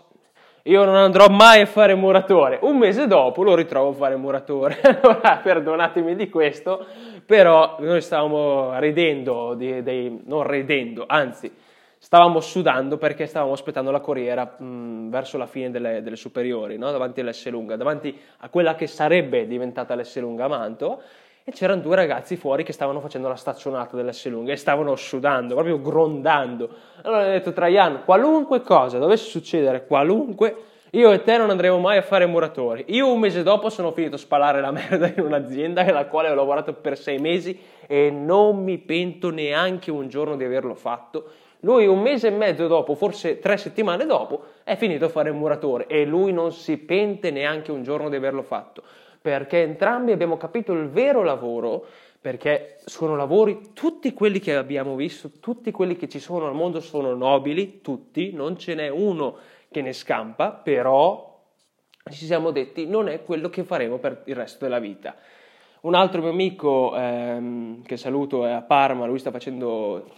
io 0.63 0.83
non 0.83 0.95
andrò 0.95 1.27
mai 1.27 1.61
a 1.61 1.65
fare 1.65 1.95
muratore. 1.95 2.59
Un 2.61 2.77
mese 2.77 3.07
dopo 3.07 3.43
lo 3.43 3.55
ritrovo 3.55 3.89
a 3.89 3.93
fare 3.93 4.15
muratore. 4.15 4.79
Allora, 5.01 5.37
perdonatemi 5.37 6.15
di 6.15 6.29
questo, 6.29 6.85
però 7.25 7.77
noi 7.79 8.01
stavamo 8.01 8.77
ridendo, 8.79 9.53
di, 9.53 9.81
dei, 9.81 10.21
non 10.25 10.45
ridendo, 10.45 11.05
anzi, 11.07 11.51
stavamo 11.97 12.39
sudando 12.39 12.97
perché 12.97 13.25
stavamo 13.25 13.53
aspettando 13.53 13.91
la 13.91 13.99
corriera 13.99 14.55
mh, 14.57 15.09
verso 15.09 15.37
la 15.37 15.45
fine 15.45 15.71
delle, 15.71 16.01
delle 16.01 16.15
superiori, 16.15 16.77
no? 16.77 16.91
davanti 16.91 17.21
all'S 17.21 17.49
lunga, 17.49 17.75
davanti 17.75 18.17
a 18.39 18.49
quella 18.49 18.75
che 18.75 18.87
sarebbe 18.87 19.47
diventata 19.47 19.95
l'S 19.95 20.19
lunga 20.19 20.45
a 20.45 20.47
Mantova 20.47 21.01
e 21.49 21.51
c'erano 21.51 21.81
due 21.81 21.95
ragazzi 21.95 22.37
fuori 22.37 22.63
che 22.63 22.73
stavano 22.73 22.99
facendo 22.99 23.27
la 23.27 23.35
staccionata 23.35 23.95
dell'S 23.95 24.27
lunga 24.27 24.51
e 24.51 24.55
stavano 24.55 24.95
sudando, 24.95 25.55
proprio 25.55 25.81
grondando. 25.81 26.69
Allora 27.01 27.25
ho 27.25 27.31
detto 27.31 27.51
Traian, 27.51 28.03
qualunque 28.05 28.61
cosa 28.61 28.99
dovesse 28.99 29.25
succedere, 29.29 29.87
qualunque, 29.87 30.55
io 30.91 31.11
e 31.11 31.23
te 31.23 31.37
non 31.37 31.49
andremo 31.49 31.79
mai 31.79 31.97
a 31.97 32.03
fare 32.03 32.27
muratori. 32.27 32.85
Io 32.89 33.11
un 33.11 33.19
mese 33.19 33.41
dopo 33.41 33.69
sono 33.69 33.91
finito 33.91 34.15
a 34.15 34.19
spalare 34.19 34.61
la 34.61 34.69
merda 34.71 35.07
in 35.07 35.21
un'azienda 35.21 35.81
nella 35.81 36.05
quale 36.05 36.29
ho 36.29 36.35
lavorato 36.35 36.73
per 36.73 36.97
sei 36.97 37.17
mesi 37.17 37.59
e 37.87 38.11
non 38.11 38.63
mi 38.63 38.77
pento 38.77 39.31
neanche 39.31 39.89
un 39.89 40.07
giorno 40.07 40.35
di 40.35 40.43
averlo 40.43 40.75
fatto. 40.75 41.31
Lui 41.61 41.87
un 41.87 41.99
mese 41.99 42.27
e 42.27 42.31
mezzo 42.31 42.67
dopo, 42.67 42.93
forse 42.93 43.39
tre 43.39 43.57
settimane 43.57 44.05
dopo, 44.05 44.43
è 44.63 44.77
finito 44.77 45.05
a 45.05 45.09
fare 45.09 45.29
il 45.29 45.35
muratore 45.35 45.87
e 45.87 46.05
lui 46.05 46.31
non 46.31 46.53
si 46.53 46.77
pente 46.77 47.31
neanche 47.31 47.71
un 47.71 47.83
giorno 47.83 48.07
di 48.07 48.15
averlo 48.15 48.43
fatto 48.43 48.83
perché 49.21 49.61
entrambi 49.61 50.11
abbiamo 50.11 50.37
capito 50.37 50.73
il 50.73 50.89
vero 50.89 51.23
lavoro, 51.23 51.85
perché 52.21 52.77
sono 52.85 53.15
lavori, 53.15 53.71
tutti 53.73 54.13
quelli 54.13 54.39
che 54.39 54.55
abbiamo 54.55 54.95
visto, 54.95 55.31
tutti 55.39 55.71
quelli 55.71 55.95
che 55.95 56.09
ci 56.09 56.19
sono 56.19 56.47
al 56.47 56.53
mondo 56.53 56.79
sono 56.79 57.13
nobili, 57.15 57.81
tutti, 57.81 58.33
non 58.33 58.57
ce 58.57 58.75
n'è 58.75 58.89
uno 58.89 59.37
che 59.71 59.81
ne 59.81 59.93
scampa, 59.93 60.51
però 60.51 61.29
ci 62.09 62.25
siamo 62.25 62.51
detti 62.51 62.87
non 62.87 63.07
è 63.07 63.23
quello 63.23 63.49
che 63.49 63.63
faremo 63.63 63.97
per 63.97 64.23
il 64.25 64.35
resto 64.35 64.65
della 64.65 64.79
vita. 64.79 65.15
Un 65.81 65.95
altro 65.95 66.21
mio 66.21 66.31
amico 66.31 66.93
ehm, 66.95 67.83
che 67.83 67.95
saluto 67.95 68.45
è 68.45 68.51
a 68.51 68.61
Parma, 68.61 69.05
lui 69.05 69.19
sta 69.19 69.31
facendo... 69.31 70.11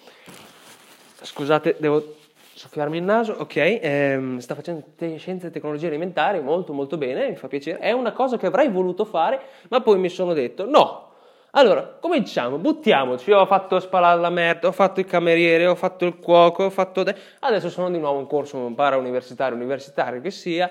Scusate, 1.24 1.76
devo 1.78 2.16
soffiarmi 2.54 2.98
il 2.98 3.04
naso, 3.04 3.34
ok, 3.34 3.56
ehm, 3.56 4.38
sta 4.40 4.56
facendo 4.56 4.84
te- 4.96 5.18
scienze 5.18 5.48
e 5.48 5.52
tecnologie 5.52 5.88
alimentari, 5.88 6.42
molto 6.42 6.74
molto 6.74 6.98
bene, 6.98 7.30
mi 7.30 7.36
fa 7.36 7.48
piacere, 7.48 7.80
è 7.80 7.92
una 7.92 8.12
cosa 8.12 8.38
che 8.38 8.48
avrei 8.48 8.70
voluto 8.70 9.06
fare, 9.06 9.40
ma 9.70 9.82
poi 9.82 9.98
mi 10.00 10.10
sono 10.10 10.34
detto 10.34 10.66
no, 10.66 11.10
Allora, 11.54 11.98
cominciamo, 12.00 12.58
buttiamoci. 12.60 13.30
Ho 13.32 13.46
fatto 13.46 13.78
spalare 13.82 14.20
la 14.22 14.30
merda, 14.30 14.70
ho 14.70 14.72
fatto 14.72 15.02
il 15.02 15.06
cameriere, 15.06 15.68
ho 15.68 15.76
fatto 15.76 16.06
il 16.06 16.18
cuoco, 16.18 16.64
ho 16.64 16.70
fatto... 16.70 17.04
De... 17.04 17.14
Adesso 17.40 17.70
sono 17.70 17.92
di 17.92 17.98
nuovo 18.00 18.22
in 18.22 18.26
corso 18.28 18.58
para-universitario, 18.74 19.58
universitario 19.58 20.22
che 20.22 20.32
sia, 20.32 20.70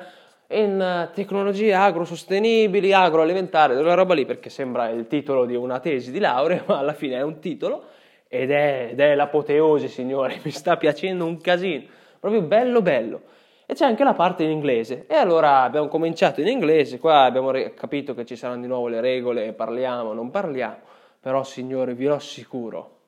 in 0.49 0.81
eh, 0.81 1.11
tecnologie 1.13 1.75
agrosostenibili, 1.75 2.95
agroalimentari, 2.95 3.75
quella 3.75 3.93
roba 3.93 4.15
lì, 4.15 4.25
perché 4.25 4.49
sembra 4.49 4.89
il 4.89 5.07
titolo 5.07 5.45
di 5.45 5.55
una 5.55 5.81
tesi 5.81 6.11
di 6.11 6.19
laurea, 6.19 6.65
ma 6.67 6.79
alla 6.79 6.95
fine 6.95 7.17
è 7.17 7.23
un 7.23 7.39
titolo 7.41 7.85
ed 8.33 8.53
è, 8.53 8.91
ed 8.93 9.01
è 9.01 9.17
l'apoteosi, 9.17 9.89
signori, 9.89 10.41
mi 10.45 10.53
sta 10.53 10.77
piacendo 10.77 11.25
un 11.25 11.41
casino, 11.41 11.83
proprio 12.21 12.43
bello 12.43 12.81
bello. 12.81 13.23
E 13.67 13.75
c'è 13.75 13.85
anche 13.85 14.05
la 14.05 14.15
parte 14.15 14.45
in 14.45 14.51
inglese. 14.51 15.05
E 15.09 15.15
allora 15.17 15.63
abbiamo 15.63 15.89
cominciato 15.89 16.41
in 16.41 16.47
inglese, 16.47 17.01
qua 17.01 17.25
abbiamo 17.25 17.51
re- 17.51 17.75
capito 17.75 18.15
che 18.15 18.25
ci 18.25 18.37
saranno 18.37 18.61
di 18.61 18.69
nuovo 18.69 18.87
le 18.87 19.01
regole, 19.01 19.53
parliamo, 19.53 20.13
non 20.13 20.31
parliamo, 20.31 20.79
però 21.19 21.43
signori 21.43 21.95
vi 21.95 22.07
assicuro, 22.07 22.99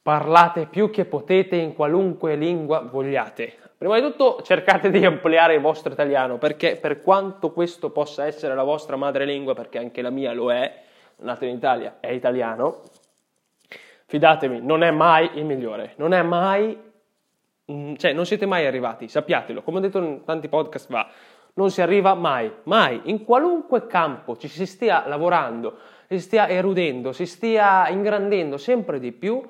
parlate 0.00 0.66
più 0.66 0.88
che 0.90 1.04
potete 1.04 1.56
in 1.56 1.74
qualunque 1.74 2.34
lingua 2.34 2.80
vogliate. 2.80 3.52
Prima 3.76 4.00
di 4.00 4.06
tutto 4.06 4.40
cercate 4.42 4.90
di 4.90 5.04
ampliare 5.04 5.54
il 5.54 5.60
vostro 5.60 5.92
italiano, 5.92 6.38
perché 6.38 6.76
per 6.76 7.02
quanto 7.02 7.52
questo 7.52 7.90
possa 7.90 8.24
essere 8.24 8.54
la 8.54 8.62
vostra 8.62 8.96
madrelingua, 8.96 9.52
perché 9.52 9.76
anche 9.76 10.00
la 10.00 10.10
mia 10.10 10.32
lo 10.32 10.50
è, 10.50 10.80
nato 11.16 11.44
in 11.44 11.56
Italia, 11.56 11.96
è 12.00 12.10
italiano, 12.10 12.80
fidatevi, 14.14 14.60
non 14.62 14.84
è 14.84 14.92
mai 14.92 15.28
il 15.34 15.44
migliore, 15.44 15.94
non 15.96 16.12
è 16.12 16.22
mai, 16.22 16.78
mm, 17.72 17.94
cioè 17.96 18.12
non 18.12 18.24
siete 18.24 18.46
mai 18.46 18.64
arrivati, 18.64 19.08
sappiatelo, 19.08 19.62
come 19.62 19.78
ho 19.78 19.80
detto 19.80 19.98
in 19.98 20.22
tanti 20.24 20.46
podcast 20.48 20.88
va, 20.88 21.08
non 21.54 21.72
si 21.72 21.82
arriva 21.82 22.14
mai, 22.14 22.48
mai, 22.64 23.00
in 23.06 23.24
qualunque 23.24 23.88
campo 23.88 24.36
ci 24.36 24.46
si 24.46 24.66
stia 24.66 25.02
lavorando, 25.08 25.78
si 26.08 26.20
stia 26.20 26.46
erudendo, 26.46 27.10
si 27.10 27.26
stia 27.26 27.88
ingrandendo 27.88 28.56
sempre 28.56 29.00
di 29.00 29.10
più, 29.10 29.42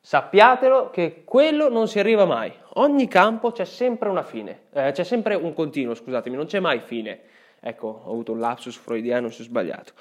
sappiatelo 0.00 0.90
che 0.90 1.22
quello 1.24 1.68
non 1.68 1.88
si 1.88 1.98
arriva 1.98 2.24
mai. 2.24 2.52
Ogni 2.74 3.08
campo 3.08 3.50
c'è 3.50 3.64
sempre 3.64 4.08
una 4.08 4.22
fine, 4.22 4.66
eh, 4.72 4.92
c'è 4.92 5.02
sempre 5.02 5.34
un 5.34 5.52
continuo, 5.52 5.94
scusatemi, 5.94 6.36
non 6.36 6.46
c'è 6.46 6.60
mai 6.60 6.78
fine. 6.78 7.22
Ecco, 7.58 8.02
ho 8.04 8.10
avuto 8.10 8.30
un 8.30 8.38
lapsus 8.38 8.76
freudiano, 8.76 9.30
si 9.30 9.42
è 9.42 9.44
sbagliato. 9.44 9.92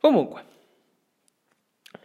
Comunque, 0.00 0.42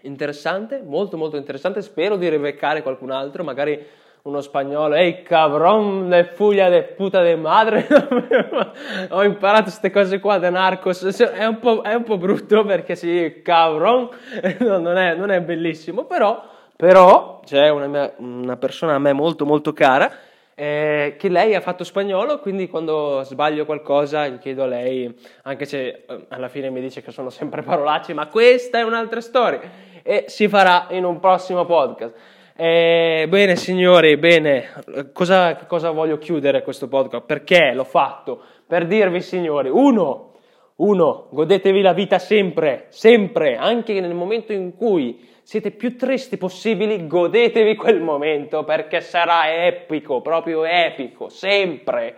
interessante, 0.02 0.82
molto 0.84 1.18
molto 1.18 1.38
interessante, 1.38 1.82
spero 1.82 2.16
di 2.16 2.30
ribeccare 2.30 2.82
qualcun 2.82 3.12
altro, 3.12 3.44
magari 3.44 4.04
uno 4.24 4.42
spagnolo, 4.42 4.96
ehi 4.96 5.22
cabron 5.22 6.10
de 6.10 6.24
fuglia 6.24 6.68
de 6.70 6.82
puta 6.82 7.22
de 7.22 7.36
madre, 7.36 7.86
ho 9.10 9.24
imparato 9.24 9.66
queste 9.66 9.92
cose 9.92 10.20
qua 10.20 10.40
da 10.40 10.50
Narcos, 10.50 11.04
è 11.20 11.46
un 11.46 11.60
po', 11.60 11.82
è 11.84 11.94
un 11.94 12.04
po 12.04 12.18
brutto 12.18 12.66
perché 12.66 12.96
sì, 12.96 13.42
cabron, 13.44 14.10
non 14.60 14.98
è, 14.98 15.14
non 15.14 15.30
è 15.30 15.42
bellissimo, 15.42 16.06
però, 16.06 16.44
però 16.76 17.42
c'è 17.46 17.70
una, 17.70 17.86
mia, 17.86 18.14
una 18.18 18.58
persona 18.58 18.96
a 18.96 19.00
me 19.00 19.14
molto 19.14 19.46
molto 19.46 19.74
cara, 19.74 20.12
eh, 20.56 21.16
che 21.20 21.28
lei 21.28 21.54
ha 21.54 21.62
fatto 21.62 21.84
spagnolo, 21.84 22.40
quindi 22.40 22.70
quando 22.70 23.22
sbaglio 23.24 23.66
qualcosa 23.66 24.38
chiedo 24.38 24.64
a 24.64 24.68
lei, 24.68 25.14
anche 25.44 25.66
se 25.66 26.04
eh, 26.08 26.26
alla 26.30 26.48
fine 26.48 26.70
mi 26.70 26.80
dice 26.80 27.02
che 27.02 27.12
sono 27.12 27.30
sempre 27.30 27.62
parolacce, 27.62 28.14
ma 28.14 28.28
questa 28.28 28.80
è 28.80 28.82
un'altra 28.82 29.20
storia 29.20 29.60
e 30.02 30.26
si 30.28 30.48
farà 30.48 30.88
in 30.92 31.04
un 31.04 31.20
prossimo 31.20 31.66
podcast. 31.66 32.16
Eh, 32.56 33.26
bene 33.28 33.58
signori, 33.58 34.16
bene, 34.16 34.70
cosa, 35.12 35.58
cosa 35.68 35.92
voglio 35.92 36.18
chiudere 36.18 36.64
questo 36.64 36.88
podcast? 36.88 37.26
Perché 37.26 37.74
l'ho 37.74 37.84
fatto? 37.84 38.42
Per 38.66 38.88
dirvi 38.88 39.20
signori, 39.20 39.68
uno, 39.70 40.35
uno, 40.78 41.28
godetevi 41.32 41.82
la 41.82 41.94
vita 41.94 42.20
sempre, 42.20 42.88
sempre, 42.90 43.56
anche 43.56 43.98
nel 44.02 44.14
momento 44.14 44.52
in 44.52 44.76
cui 44.76 45.26
siete 45.42 45.72
più 45.72 45.96
tristi 45.96 46.36
possibili, 46.36 47.08
godetevi 47.08 47.76
quel 47.76 48.02
momento 48.02 48.66
perché 48.66 49.00
sarà 49.00 49.66
epico, 49.66 50.20
proprio 50.20 50.66
epico, 50.66 51.30
sempre. 51.30 52.16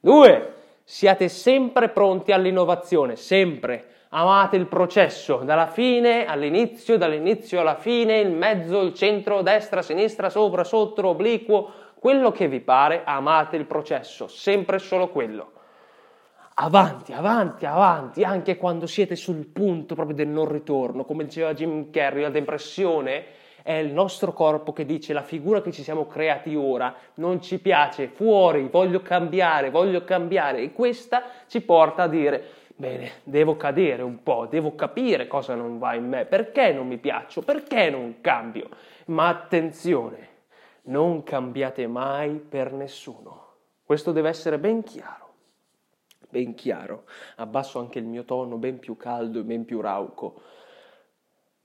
Due, 0.00 0.54
siate 0.82 1.28
sempre 1.28 1.88
pronti 1.88 2.32
all'innovazione, 2.32 3.14
sempre. 3.14 3.84
Amate 4.08 4.56
il 4.56 4.66
processo, 4.66 5.42
dalla 5.44 5.68
fine 5.68 6.26
all'inizio, 6.26 6.98
dall'inizio 6.98 7.60
alla 7.60 7.76
fine, 7.76 8.18
il 8.18 8.32
mezzo, 8.32 8.80
il 8.80 8.94
centro, 8.94 9.42
destra, 9.42 9.82
sinistra, 9.82 10.30
sopra, 10.30 10.64
sotto, 10.64 11.06
obliquo, 11.06 11.70
quello 12.00 12.32
che 12.32 12.48
vi 12.48 12.60
pare, 12.60 13.02
amate 13.04 13.54
il 13.54 13.66
processo, 13.66 14.26
sempre 14.26 14.80
solo 14.80 15.10
quello 15.10 15.52
avanti, 16.54 17.12
avanti, 17.12 17.66
avanti, 17.66 18.22
anche 18.22 18.56
quando 18.56 18.86
siete 18.86 19.16
sul 19.16 19.46
punto 19.46 19.94
proprio 19.94 20.16
del 20.16 20.28
non 20.28 20.50
ritorno, 20.50 21.04
come 21.04 21.24
diceva 21.24 21.54
Jim 21.54 21.90
Carrey, 21.90 22.22
la 22.22 22.30
depressione 22.30 23.24
è 23.62 23.72
il 23.72 23.92
nostro 23.92 24.32
corpo 24.32 24.72
che 24.72 24.84
dice 24.84 25.12
la 25.14 25.22
figura 25.22 25.62
che 25.62 25.72
ci 25.72 25.82
siamo 25.82 26.06
creati 26.06 26.54
ora 26.54 26.94
non 27.14 27.40
ci 27.40 27.58
piace, 27.58 28.08
fuori, 28.08 28.68
voglio 28.70 29.00
cambiare, 29.00 29.70
voglio 29.70 30.04
cambiare. 30.04 30.60
E 30.60 30.72
questa 30.72 31.22
ci 31.46 31.62
porta 31.62 32.02
a 32.02 32.08
dire 32.08 32.44
bene, 32.76 33.12
devo 33.24 33.56
cadere 33.56 34.02
un 34.02 34.22
po', 34.22 34.46
devo 34.46 34.74
capire 34.74 35.26
cosa 35.26 35.54
non 35.54 35.78
va 35.78 35.94
in 35.94 36.06
me, 36.06 36.24
perché 36.26 36.72
non 36.72 36.86
mi 36.86 36.98
piaccio, 36.98 37.40
perché 37.40 37.88
non 37.88 38.16
cambio, 38.20 38.68
ma 39.06 39.28
attenzione, 39.28 40.28
non 40.82 41.22
cambiate 41.22 41.86
mai 41.86 42.32
per 42.32 42.72
nessuno, 42.72 43.54
questo 43.82 44.12
deve 44.12 44.28
essere 44.28 44.58
ben 44.58 44.82
chiaro 44.82 45.23
ben 46.34 46.54
chiaro, 46.54 47.04
abbasso 47.36 47.78
anche 47.78 48.00
il 48.00 48.06
mio 48.06 48.24
tono 48.24 48.56
ben 48.56 48.80
più 48.80 48.96
caldo 48.96 49.38
e 49.38 49.44
ben 49.44 49.64
più 49.64 49.80
rauco. 49.80 50.42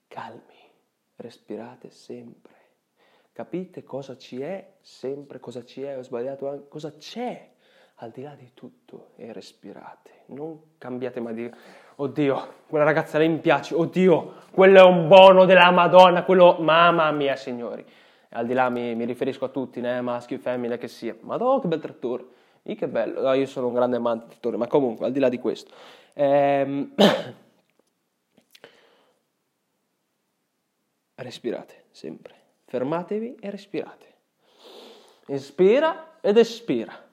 Calmi, 0.08 0.70
respirate 1.16 1.90
sempre. 1.90 2.54
Capite 3.34 3.84
cosa 3.84 4.16
ci 4.16 4.40
è 4.42 4.76
sempre, 4.82 5.40
cosa 5.40 5.66
ci 5.66 5.82
è, 5.82 5.98
ho 5.98 6.04
sbagliato 6.04 6.48
anche, 6.48 6.68
cosa 6.68 6.96
c'è 6.98 7.50
al 7.96 8.12
di 8.12 8.22
là 8.22 8.36
di 8.36 8.52
tutto 8.54 9.14
e 9.16 9.34
respirate. 9.34 10.26
Non 10.28 10.76
cambiate 10.78 11.20
mai 11.20 11.34
di 11.34 11.52
oddio, 11.96 12.54
quella 12.68 12.86
ragazza 12.86 13.18
lei 13.18 13.30
mi 13.30 13.40
piace, 13.40 13.74
oddio, 13.74 14.34
quello 14.52 14.80
è 14.80 14.84
un 14.84 15.08
buono 15.08 15.46
della 15.46 15.72
Madonna, 15.72 16.24
quello, 16.24 16.58
mamma 16.60 17.10
mia 17.12 17.36
signori. 17.36 17.84
Al 18.32 18.46
di 18.46 18.54
là 18.54 18.70
mi, 18.70 18.94
mi 18.94 19.06
riferisco 19.06 19.46
a 19.46 19.50
tutti, 19.50 19.82
né, 19.82 20.00
maschi 20.02 20.36
o 20.36 20.38
femmine 20.38 20.78
che 20.78 20.88
sia. 20.88 21.16
Madonna 21.22 21.60
che 21.60 21.68
bel 21.68 21.80
trattore. 21.80 22.38
Ih, 22.70 22.76
che 22.76 22.88
bello, 22.88 23.22
no, 23.22 23.34
io 23.34 23.48
sono 23.48 23.66
un 23.68 23.74
grande 23.74 23.96
amante 23.96 24.28
di 24.28 24.34
attore, 24.36 24.56
ma 24.56 24.68
comunque, 24.68 25.08
al 25.08 25.12
di 25.12 25.20
là 25.20 25.28
di 25.28 25.40
questo. 25.40 25.74
Ehm... 26.14 26.94
respirate, 31.16 31.86
sempre. 31.90 32.36
Fermatevi 32.66 33.38
e 33.40 33.50
respirate. 33.50 34.06
Inspira 35.28 36.18
ed 36.22 36.38
espira. 36.38 37.08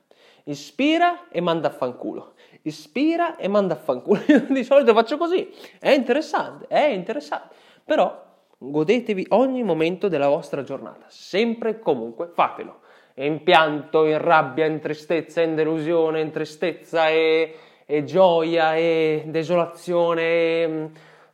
Ispira 0.44 1.30
e 1.30 1.40
manda 1.40 1.68
a 1.68 1.70
fanculo. 1.70 2.34
Ispira 2.62 3.36
e 3.36 3.48
manda 3.48 3.72
a 3.74 3.78
fanculo. 3.78 4.20
Io 4.28 4.40
di 4.50 4.62
solito 4.62 4.92
faccio 4.92 5.16
così. 5.16 5.50
È 5.78 5.88
interessante, 5.90 6.66
è 6.66 6.84
interessante. 6.84 7.54
Però 7.82 8.24
godetevi 8.58 9.28
ogni 9.30 9.62
momento 9.62 10.08
della 10.08 10.28
vostra 10.28 10.62
giornata. 10.62 11.06
Sempre 11.08 11.70
e 11.70 11.78
comunque 11.78 12.28
fatelo 12.28 12.84
in 13.18 13.42
pianto, 13.42 14.04
in 14.04 14.18
rabbia, 14.18 14.66
in 14.66 14.80
tristezza, 14.80 15.40
in 15.40 15.54
delusione, 15.54 16.20
in 16.20 16.30
tristezza 16.30 17.08
e, 17.08 17.54
e 17.86 18.04
gioia 18.04 18.74
e 18.74 19.24
desolazione, 19.26 20.22
e, 20.22 20.66
mm, 20.68 20.84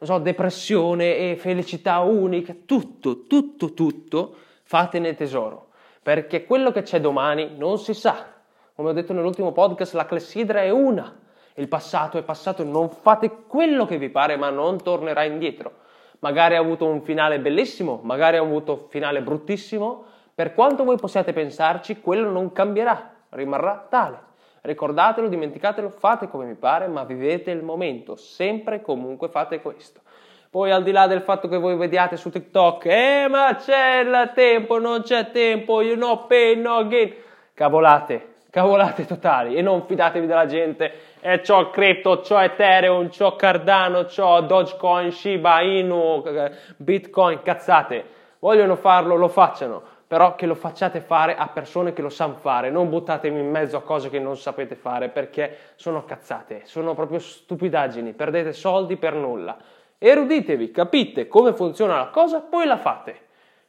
so, 0.01 0.19
depressione 0.19 1.17
e 1.17 1.37
felicità 1.37 1.99
unica, 2.01 2.55
tutto, 2.65 3.27
tutto, 3.27 3.73
tutto, 3.75 4.35
fatene 4.63 5.15
tesoro, 5.15 5.69
perché 6.03 6.45
quello 6.45 6.71
che 6.71 6.83
c'è 6.83 7.01
domani 7.01 7.55
non 7.57 7.79
si 7.79 7.95
sa. 7.95 8.27
Come 8.75 8.91
ho 8.91 8.93
detto 8.93 9.13
nell'ultimo 9.13 9.53
podcast, 9.53 9.95
la 9.95 10.07
clessidra 10.07 10.63
è 10.63 10.71
una. 10.71 11.19
Il 11.55 11.69
passato 11.69 12.17
è 12.17 12.23
passato, 12.23 12.65
non 12.65 12.89
fate 12.89 13.45
quello 13.47 13.85
che 13.87 13.99
vi 13.99 14.09
pare, 14.09 14.37
ma 14.37 14.51
non 14.51 14.83
tornerà 14.83 15.25
indietro. 15.25 15.81
Magari 16.21 16.55
ha 16.55 16.61
avuto 16.61 16.87
un 16.87 17.03
finale 17.03 17.41
bellissimo, 17.41 18.01
magari 18.05 18.37
ha 18.37 18.41
avuto 18.41 18.73
un 18.73 18.89
finale 18.89 19.21
bruttissimo, 19.21 20.05
per 20.43 20.55
quanto 20.55 20.83
voi 20.83 20.97
possiate 20.97 21.33
pensarci, 21.33 22.01
quello 22.01 22.29
non 22.29 22.51
cambierà, 22.51 23.13
rimarrà 23.29 23.87
tale. 23.89 24.19
Ricordatelo, 24.63 25.29
dimenticatelo, 25.29 25.89
fate 25.89 26.27
come 26.27 26.47
mi 26.47 26.57
pare, 26.57 26.89
ma 26.89 27.05
vivete 27.05 27.53
il 27.53 27.63
momento, 27.63 28.17
sempre 28.17 28.77
e 28.77 28.83
comunque 28.83 29.29
fate 29.29 29.63
questo. 29.63 30.01
Poi 30.51 30.73
al 30.73 30.83
di 30.83 30.91
là 30.91 31.07
del 31.07 31.21
fatto 31.21 31.47
che 31.47 31.59
voi 31.59 31.77
vediate 31.77 32.17
su 32.17 32.29
TikTok, 32.29 32.87
eh 32.87 33.27
ma 33.31 33.55
c'è 33.55 34.01
il 34.01 34.33
tempo, 34.35 34.81
non 34.81 35.03
c'è 35.03 35.31
tempo, 35.31 35.81
you 35.81 35.95
know 35.95 36.27
pain, 36.27 36.61
no 36.61 36.89
gain, 36.89 37.15
cavolate, 37.55 38.39
cavolate 38.51 39.07
totali 39.07 39.55
e 39.55 39.63
non 39.63 39.87
fidatevi 39.87 40.27
della 40.27 40.47
gente, 40.47 40.93
e 41.21 41.35
eh, 41.35 41.41
c'ho 41.41 41.71
crypto, 41.71 42.19
c'ho 42.19 42.41
Ethereum, 42.41 43.11
c'ho 43.11 43.37
Cardano, 43.37 44.07
c'ho 44.07 44.41
Dogecoin, 44.41 45.13
Shiba 45.13 45.61
Inu, 45.61 46.25
Bitcoin, 46.79 47.43
cazzate, 47.43 48.05
vogliono 48.41 48.75
farlo, 48.75 49.15
lo 49.15 49.29
facciano 49.29 49.92
però 50.13 50.35
che 50.35 50.45
lo 50.45 50.55
facciate 50.55 51.01
fare 51.01 51.35
a 51.37 51.49
persone 51.49 51.95
che 51.95 52.03
lo 52.03 52.11
sanno 52.11 52.35
fare, 52.35 52.69
non 52.69 52.91
buttatevi 52.91 53.41
in 53.41 53.49
mezzo 53.49 53.79
a 53.79 53.81
cose 53.81 54.11
che 54.11 54.19
non 54.19 54.37
sapete 54.37 54.75
fare 54.75 55.09
perché 55.09 55.57
sono 55.77 56.05
cazzate, 56.05 56.65
sono 56.65 56.93
proprio 56.93 57.19
stupidaggini, 57.19 58.13
perdete 58.13 58.53
soldi 58.53 58.99
per 58.99 59.15
nulla. 59.15 59.57
eruditevi, 59.97 60.71
capite 60.71 61.29
come 61.29 61.55
funziona 61.55 61.97
la 61.97 62.09
cosa, 62.09 62.43
poi 62.43 62.67
la 62.67 62.77
fate. 62.77 63.21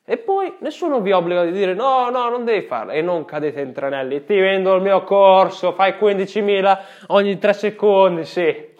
E 0.03 0.17
poi 0.17 0.53
nessuno 0.59 0.99
vi 0.99 1.13
obbliga 1.13 1.45
di 1.45 1.53
dire 1.53 1.73
no, 1.73 2.09
no, 2.09 2.27
non 2.27 2.43
devi 2.43 2.65
farlo 2.65 2.91
e 2.91 3.01
non 3.01 3.23
cadete 3.23 3.61
in 3.61 3.71
tranelli. 3.71 4.25
Ti 4.25 4.37
vendo 4.37 4.75
il 4.75 4.81
mio 4.81 5.05
corso, 5.05 5.71
fai 5.71 5.93
15.000 5.93 6.79
ogni 7.07 7.37
3 7.37 7.53
secondi, 7.53 8.25
sì. 8.25 8.72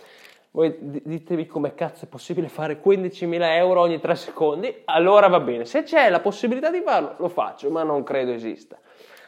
Voi 0.56 0.76
ditevi 0.80 1.48
come 1.48 1.74
cazzo 1.74 2.06
è 2.06 2.08
possibile 2.08 2.48
fare 2.48 2.80
15.000 2.80 3.42
euro 3.56 3.82
ogni 3.82 4.00
3 4.00 4.14
secondi, 4.14 4.84
allora 4.86 5.28
va 5.28 5.40
bene. 5.40 5.66
Se 5.66 5.82
c'è 5.82 6.10
la 6.10 6.20
possibilità 6.20 6.70
di 6.70 6.82
farlo, 6.82 7.16
lo 7.18 7.28
faccio, 7.28 7.72
ma 7.72 7.82
non 7.82 8.04
credo 8.04 8.34
esista. 8.34 8.78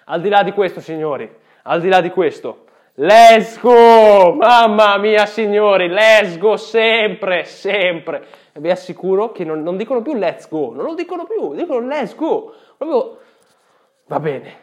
Al 0.06 0.22
di 0.22 0.30
là 0.30 0.44
di 0.44 0.52
questo, 0.52 0.82
signori, 0.82 1.28
al 1.64 1.82
di 1.82 1.90
là 1.90 2.00
di 2.00 2.12
questo, 2.12 2.66
let's 2.94 3.60
go! 3.60 4.34
Mamma 4.36 5.00
mia, 5.00 5.26
signori, 5.26 5.88
let's 5.88 6.38
go 6.38 6.58
sempre, 6.58 7.44
sempre 7.46 8.26
vi 8.60 8.70
assicuro 8.70 9.32
che 9.32 9.44
non, 9.44 9.64
non, 9.64 9.78
dicono 9.78 10.02
più 10.02 10.14
let's 10.14 10.48
go, 10.48 10.74
non 10.74 10.86
lo 10.86 10.94
dicono 10.94 11.26
più, 11.26 11.56
dicono 11.56 11.88
let's 11.88 12.16
go. 12.16 12.54
Proprio 12.78 13.18
va 14.06 14.20
bene, 14.20 14.54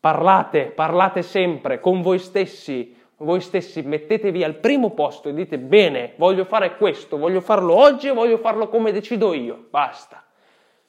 parlate, 0.00 0.64
parlate 0.64 1.20
sempre 1.20 1.78
con 1.78 2.00
voi 2.00 2.18
stessi, 2.18 2.95
voi 3.18 3.40
stessi 3.40 3.82
mettetevi 3.82 4.44
al 4.44 4.56
primo 4.56 4.90
posto 4.90 5.28
e 5.28 5.34
dite 5.34 5.58
bene, 5.58 6.14
voglio 6.16 6.44
fare 6.44 6.76
questo, 6.76 7.16
voglio 7.16 7.40
farlo 7.40 7.74
oggi 7.74 8.08
e 8.08 8.12
voglio 8.12 8.38
farlo 8.38 8.68
come 8.68 8.92
decido 8.92 9.32
io, 9.32 9.66
basta. 9.70 10.24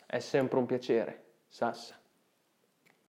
È 0.06 0.20
sempre 0.20 0.58
un 0.58 0.66
piacere, 0.66 1.24
Sassa. 1.48 1.96